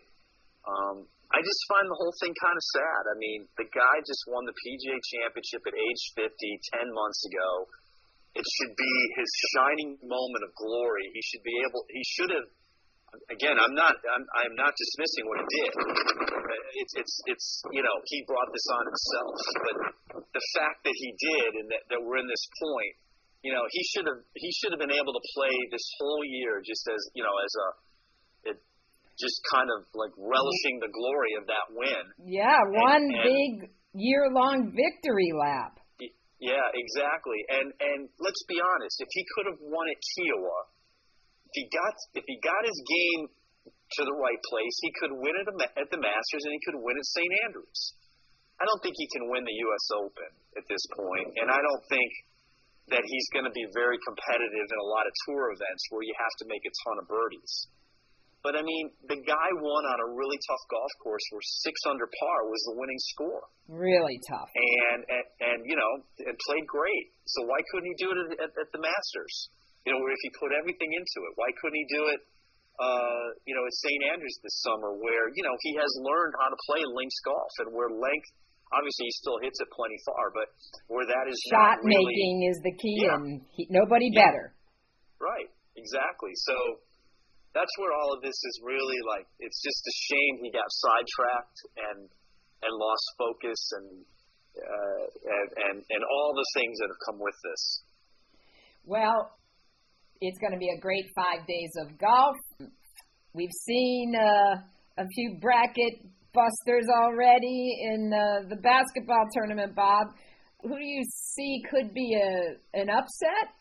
Um, 0.68 0.96
I 1.28 1.44
just 1.44 1.62
find 1.68 1.84
the 1.84 1.98
whole 2.00 2.14
thing 2.24 2.32
kind 2.40 2.56
of 2.56 2.64
sad. 2.72 3.02
I 3.12 3.16
mean, 3.20 3.44
the 3.60 3.68
guy 3.68 3.94
just 4.00 4.24
won 4.32 4.48
the 4.48 4.56
PGA 4.56 4.96
Championship 4.96 5.60
at 5.68 5.76
age 5.76 6.02
50 6.16 6.24
10 6.80 6.88
months 6.96 7.20
ago. 7.28 7.48
It 8.32 8.46
should 8.48 8.74
be 8.76 8.94
his 9.16 9.30
shining 9.52 10.00
moment 10.04 10.42
of 10.44 10.56
glory. 10.56 11.04
He 11.12 11.20
should 11.20 11.44
be 11.44 11.56
able. 11.64 11.84
He 11.92 12.04
should 12.04 12.32
have 12.32 12.48
again, 13.32 13.56
I'm 13.56 13.72
not 13.72 13.96
I'm, 14.04 14.24
I'm 14.24 14.54
not 14.56 14.72
dismissing 14.76 15.24
what 15.28 15.38
he 15.40 15.46
did. 15.60 15.72
Uh, 15.72 16.80
it's 16.80 16.94
it's 16.96 17.14
it's 17.26 17.48
you 17.72 17.82
know 17.82 17.96
he 18.04 18.24
brought 18.28 18.48
this 18.52 18.66
on 18.72 18.84
himself, 18.84 19.36
but 19.64 19.76
the 20.32 20.44
fact 20.56 20.84
that 20.84 20.96
he 20.96 21.08
did 21.16 21.50
and 21.60 21.66
that, 21.72 21.82
that 21.92 22.00
we're 22.04 22.20
in 22.20 22.28
this 22.28 22.44
point, 22.60 22.94
you 23.42 23.52
know, 23.52 23.64
he 23.72 23.82
should 23.92 24.06
have 24.06 24.20
he 24.36 24.50
should 24.52 24.72
have 24.72 24.80
been 24.80 24.94
able 24.94 25.12
to 25.12 25.24
play 25.36 25.54
this 25.72 25.84
whole 26.00 26.24
year 26.24 26.60
just 26.64 26.84
as 26.88 27.00
you 27.16 27.24
know 27.24 27.36
as 27.40 27.52
a 27.56 27.68
just 29.18 29.38
kind 29.52 29.68
of 29.68 29.84
like 29.94 30.14
relishing 30.16 30.78
the 30.80 30.90
glory 30.90 31.34
of 31.36 31.44
that 31.50 31.66
win. 31.74 32.04
Yeah, 32.24 32.58
one 32.70 33.02
and, 33.02 33.14
and, 33.14 33.26
big 33.26 33.52
year 33.94 34.30
long 34.30 34.72
victory 34.72 35.34
lap. 35.34 35.78
Yeah, 36.38 36.66
exactly. 36.74 37.42
And 37.50 37.74
and 37.82 38.00
let's 38.22 38.42
be 38.46 38.62
honest, 38.62 39.02
if 39.02 39.10
he 39.10 39.26
could 39.34 39.46
have 39.50 39.60
won 39.60 39.90
at 39.90 39.98
Kiawah 39.98 40.78
if 41.48 41.54
he 41.56 41.64
got 41.72 41.94
if 42.12 42.24
he 42.28 42.36
got 42.44 42.60
his 42.60 42.76
game 42.84 43.22
to 43.96 44.02
the 44.04 44.16
right 44.20 44.42
place, 44.52 44.76
he 44.84 44.92
could 45.00 45.16
win 45.16 45.32
at, 45.32 45.48
a, 45.48 45.54
at 45.80 45.88
the 45.88 45.96
Masters 45.96 46.44
and 46.44 46.52
he 46.52 46.60
could 46.60 46.76
win 46.76 46.92
at 46.92 47.08
St. 47.08 47.32
Andrews. 47.48 47.80
I 48.60 48.68
don't 48.68 48.80
think 48.84 49.00
he 49.00 49.08
can 49.16 49.32
win 49.32 49.48
the 49.48 49.58
U.S. 49.64 49.84
Open 49.96 50.30
at 50.60 50.66
this 50.68 50.84
point, 50.92 51.40
and 51.40 51.48
I 51.48 51.56
don't 51.56 51.84
think 51.88 52.10
that 52.92 53.04
he's 53.06 53.28
going 53.32 53.48
to 53.48 53.54
be 53.54 53.64
very 53.72 53.96
competitive 54.04 54.68
in 54.68 54.78
a 54.82 54.88
lot 54.92 55.08
of 55.08 55.12
tour 55.24 55.52
events 55.56 55.82
where 55.88 56.04
you 56.04 56.12
have 56.20 56.34
to 56.42 56.44
make 56.50 56.64
a 56.68 56.72
ton 56.84 56.96
of 57.00 57.06
birdies. 57.08 57.52
But 58.42 58.54
I 58.54 58.62
mean, 58.62 58.94
the 59.10 59.18
guy 59.18 59.48
won 59.58 59.82
on 59.82 59.98
a 59.98 60.08
really 60.14 60.38
tough 60.46 60.64
golf 60.70 60.92
course 61.02 61.22
where 61.34 61.42
six 61.42 61.74
under 61.90 62.06
par 62.06 62.46
was 62.46 62.62
the 62.70 62.74
winning 62.78 63.02
score. 63.10 63.42
Really 63.66 64.22
tough. 64.30 64.46
And 64.54 65.00
and, 65.10 65.26
and 65.42 65.58
you 65.66 65.74
know, 65.74 65.92
and 66.22 66.38
played 66.46 66.66
great. 66.70 67.10
So 67.26 67.42
why 67.50 67.58
couldn't 67.70 67.90
he 67.90 67.96
do 67.98 68.14
it 68.14 68.18
at, 68.18 68.30
at, 68.38 68.50
at 68.54 68.68
the 68.70 68.78
Masters? 68.78 69.50
You 69.82 69.94
know, 69.94 69.98
where 69.98 70.14
if 70.14 70.22
he 70.22 70.30
put 70.38 70.54
everything 70.54 70.90
into 70.94 71.18
it, 71.26 71.32
why 71.34 71.50
couldn't 71.58 71.78
he 71.82 71.86
do 71.90 72.02
it? 72.14 72.20
Uh, 72.78 73.34
you 73.42 73.58
know, 73.58 73.66
at 73.66 73.74
St. 73.74 74.02
Andrews 74.14 74.38
this 74.38 74.62
summer, 74.62 74.94
where 74.94 75.34
you 75.34 75.42
know 75.42 75.54
he 75.66 75.74
has 75.74 75.90
learned 75.98 76.38
how 76.38 76.46
to 76.46 76.58
play 76.70 76.86
links 76.86 77.18
golf, 77.26 77.50
and 77.66 77.74
where 77.74 77.90
length, 77.90 78.30
obviously, 78.70 79.10
he 79.10 79.14
still 79.18 79.42
hits 79.42 79.58
it 79.58 79.66
plenty 79.74 79.98
far, 80.06 80.30
but 80.30 80.46
where 80.86 81.02
that 81.02 81.26
is 81.26 81.34
shot 81.50 81.82
really, 81.82 82.06
making 82.06 82.46
is 82.46 82.58
the 82.62 82.74
key, 82.78 83.02
yeah. 83.02 83.18
and 83.18 83.42
he, 83.50 83.66
nobody 83.66 84.14
yeah. 84.14 84.30
better. 84.30 84.54
Right, 85.18 85.50
exactly. 85.74 86.30
So 86.46 86.54
that's 87.54 87.74
where 87.78 87.92
all 87.96 88.12
of 88.12 88.20
this 88.22 88.36
is 88.36 88.60
really 88.64 89.00
like. 89.16 89.26
It's 89.40 89.60
just 89.62 89.80
a 89.86 89.94
shame 89.94 90.44
he 90.44 90.50
got 90.52 90.68
sidetracked 90.68 91.58
and 91.76 92.00
and 92.58 92.72
lost 92.74 93.06
focus 93.16 93.60
and 93.78 93.88
uh, 94.58 95.04
and, 95.06 95.48
and 95.56 95.76
and 95.88 96.02
all 96.04 96.32
the 96.34 96.46
things 96.60 96.78
that 96.78 96.88
have 96.90 97.02
come 97.06 97.18
with 97.20 97.38
this. 97.44 97.62
Well, 98.84 99.32
it's 100.20 100.38
going 100.38 100.52
to 100.52 100.58
be 100.58 100.70
a 100.76 100.80
great 100.80 101.06
five 101.14 101.46
days 101.46 101.72
of 101.84 101.98
golf. 101.98 102.36
We've 103.32 103.58
seen 103.66 104.14
uh, 104.16 104.60
a 104.98 105.06
few 105.14 105.38
bracket 105.40 105.94
busters 106.34 106.86
already 106.90 107.76
in 107.82 108.12
uh, 108.12 108.48
the 108.48 108.56
basketball 108.56 109.24
tournament, 109.34 109.74
Bob. 109.74 110.08
Who 110.62 110.76
do 110.76 110.84
you 110.84 111.04
see 111.04 111.62
could 111.70 111.94
be 111.94 112.18
a 112.18 112.78
an 112.78 112.90
upset 112.90 113.54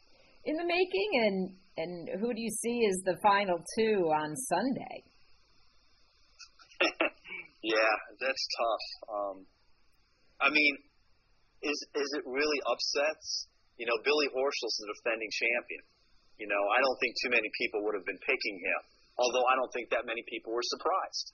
in 0.46 0.56
the 0.56 0.66
making, 0.66 1.10
and 1.14 1.56
and 1.78 2.10
who 2.20 2.34
do 2.34 2.42
you 2.42 2.50
see 2.50 2.86
as 2.90 2.98
the 3.06 3.18
final 3.22 3.62
two 3.78 4.10
on 4.10 4.36
Sunday? 4.36 4.98
yeah, 7.64 7.94
that's 8.20 8.44
tough. 8.58 8.86
Um, 9.10 9.38
I 10.42 10.50
mean, 10.50 10.74
is 11.62 11.78
is 11.94 12.10
it 12.18 12.24
really 12.26 12.60
upsets? 12.66 13.48
You 13.78 13.86
know, 13.86 13.98
Billy 14.02 14.30
Horschel's 14.34 14.78
the 14.82 14.90
defending 14.98 15.30
champion. 15.30 15.86
You 16.42 16.50
know, 16.50 16.64
I 16.74 16.82
don't 16.82 16.98
think 17.02 17.14
too 17.22 17.34
many 17.34 17.50
people 17.62 17.86
would 17.86 17.98
have 17.98 18.06
been 18.06 18.22
picking 18.26 18.58
him, 18.62 18.82
although 19.18 19.46
I 19.46 19.58
don't 19.58 19.74
think 19.74 19.90
that 19.94 20.06
many 20.06 20.22
people 20.30 20.54
were 20.54 20.66
surprised. 20.66 21.34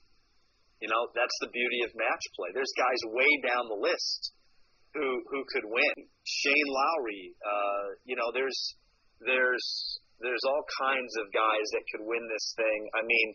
You 0.80 0.88
know, 0.88 1.08
that's 1.16 1.36
the 1.40 1.48
beauty 1.52 1.84
of 1.84 1.92
match 1.96 2.24
play. 2.36 2.52
There's 2.52 2.72
guys 2.76 3.00
way 3.12 3.28
down 3.44 3.68
the 3.68 3.80
list 3.80 4.32
who 4.92 5.24
who 5.28 5.40
could 5.48 5.64
win. 5.68 5.96
Shane 6.24 6.68
Lowry, 6.68 7.32
uh, 7.40 7.84
you 8.04 8.16
know, 8.16 8.28
there's 8.32 8.76
there's 9.20 10.00
there's 10.22 10.44
all 10.46 10.64
kinds 10.78 11.12
of 11.18 11.32
guys 11.34 11.66
that 11.74 11.84
could 11.90 12.04
win 12.06 12.24
this 12.30 12.54
thing. 12.54 12.80
I 12.94 13.02
mean, 13.02 13.28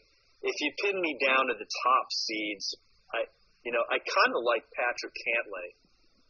if 0.44 0.56
you 0.64 0.70
pin 0.84 0.98
me 1.00 1.18
down 1.20 1.52
to 1.52 1.56
the 1.56 1.70
top 1.84 2.06
seeds, 2.12 2.76
I 3.12 3.28
you 3.64 3.76
know, 3.76 3.84
I 3.92 4.00
kind 4.00 4.32
of 4.32 4.42
like 4.48 4.64
Patrick 4.72 5.12
Cantlay 5.12 5.70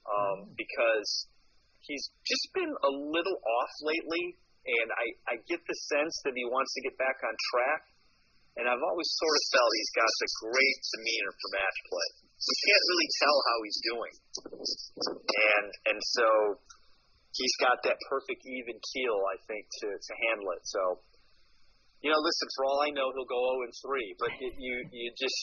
um, 0.09 0.37
because 0.57 1.29
he's 1.85 2.09
just 2.25 2.47
been 2.57 2.73
a 2.73 2.91
little 2.91 3.37
off 3.37 3.73
lately 3.85 4.37
and 4.65 4.89
I, 4.91 5.05
I 5.31 5.35
get 5.47 5.61
the 5.63 5.77
sense 5.89 6.13
that 6.27 6.35
he 6.35 6.45
wants 6.45 6.73
to 6.77 6.81
get 6.83 6.95
back 6.99 7.17
on 7.23 7.33
track. 7.53 7.81
And 8.57 8.67
I've 8.67 8.81
always 8.81 9.07
sort 9.15 9.35
of 9.39 9.43
felt 9.55 9.71
he's 9.71 9.93
got 9.95 10.11
the 10.19 10.29
great 10.51 10.79
demeanor 10.91 11.31
for 11.31 11.49
match 11.55 11.79
play. 11.87 12.09
We 12.27 12.55
can't 12.59 12.85
really 12.91 13.11
tell 13.19 13.37
how 13.45 13.57
he's 13.63 13.79
doing, 13.87 14.13
and 15.19 15.69
and 15.91 15.99
so 15.99 16.27
he's 17.33 17.55
got 17.59 17.81
that 17.85 17.97
perfect 18.09 18.41
even 18.45 18.77
keel, 18.79 19.19
I 19.29 19.37
think, 19.45 19.63
to 19.83 19.87
to 19.93 20.13
handle 20.29 20.49
it. 20.55 20.63
So 20.63 20.81
you 21.99 22.07
know, 22.07 22.21
listen, 22.23 22.47
for 22.55 22.63
all 22.63 22.79
I 22.79 22.95
know, 22.95 23.11
he'll 23.11 23.27
go 23.27 23.59
0 23.59 23.67
and 23.67 23.75
3. 23.75 24.15
But 24.23 24.31
it, 24.39 24.55
you, 24.55 24.87
you 24.87 25.11
just, 25.19 25.35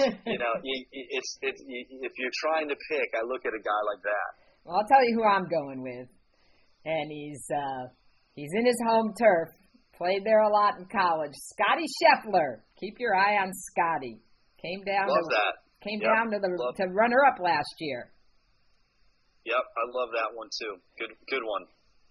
you 0.24 0.40
know, 0.40 0.56
you, 0.64 0.76
it's, 0.88 1.36
it's, 1.44 1.60
you, 1.68 1.84
if 2.00 2.16
you're 2.16 2.32
trying 2.40 2.72
to 2.72 2.76
pick, 2.88 3.12
I 3.12 3.20
look 3.28 3.44
at 3.44 3.52
a 3.52 3.60
guy 3.60 3.80
like 3.92 4.00
that. 4.00 4.30
Well, 4.64 4.80
I'll 4.80 4.88
tell 4.88 5.04
you 5.04 5.20
who 5.20 5.24
I'm 5.28 5.44
going 5.52 5.84
with, 5.84 6.08
and 6.88 7.12
he's 7.12 7.44
uh, 7.52 7.92
He's 8.34 8.50
in 8.54 8.66
his 8.66 8.80
home 8.86 9.12
turf. 9.18 9.48
Played 9.96 10.24
there 10.24 10.40
a 10.40 10.48
lot 10.48 10.78
in 10.78 10.86
college. 10.86 11.32
Scottie 11.34 11.86
Scheffler. 12.00 12.64
Keep 12.80 12.96
your 12.98 13.14
eye 13.14 13.36
on 13.36 13.52
Scottie. 13.52 14.20
Came 14.60 14.82
down 14.84 15.08
Love 15.08 15.28
to 15.28 15.36
that. 15.36 15.54
came 15.84 16.00
yep. 16.00 16.10
down 16.10 16.30
to 16.30 16.38
the 16.40 16.48
Love 16.48 16.74
to 16.76 16.86
runner 16.86 17.24
up 17.26 17.38
last 17.40 17.74
year. 17.78 18.10
Yep, 19.44 19.64
I 19.76 19.84
love 19.90 20.10
that 20.14 20.36
one 20.36 20.48
too. 20.60 20.76
Good, 20.98 21.10
good 21.28 21.42
one. 21.44 21.64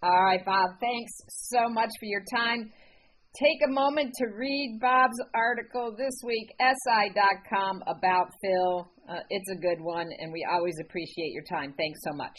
All 0.03 0.23
right, 0.23 0.43
Bob. 0.43 0.71
Thanks 0.79 1.11
so 1.51 1.69
much 1.69 1.89
for 1.99 2.05
your 2.05 2.23
time. 2.33 2.71
Take 3.39 3.59
a 3.65 3.71
moment 3.71 4.11
to 4.17 4.25
read 4.35 4.79
Bob's 4.81 5.17
article 5.33 5.95
this 5.97 6.13
week, 6.25 6.49
SI.com, 6.59 7.81
about 7.87 8.27
Phil. 8.41 8.91
Uh, 9.07 9.19
it's 9.29 9.49
a 9.51 9.55
good 9.55 9.79
one, 9.79 10.07
and 10.19 10.33
we 10.33 10.45
always 10.51 10.75
appreciate 10.83 11.31
your 11.31 11.45
time. 11.49 11.73
Thanks 11.77 11.99
so 12.03 12.13
much. 12.13 12.35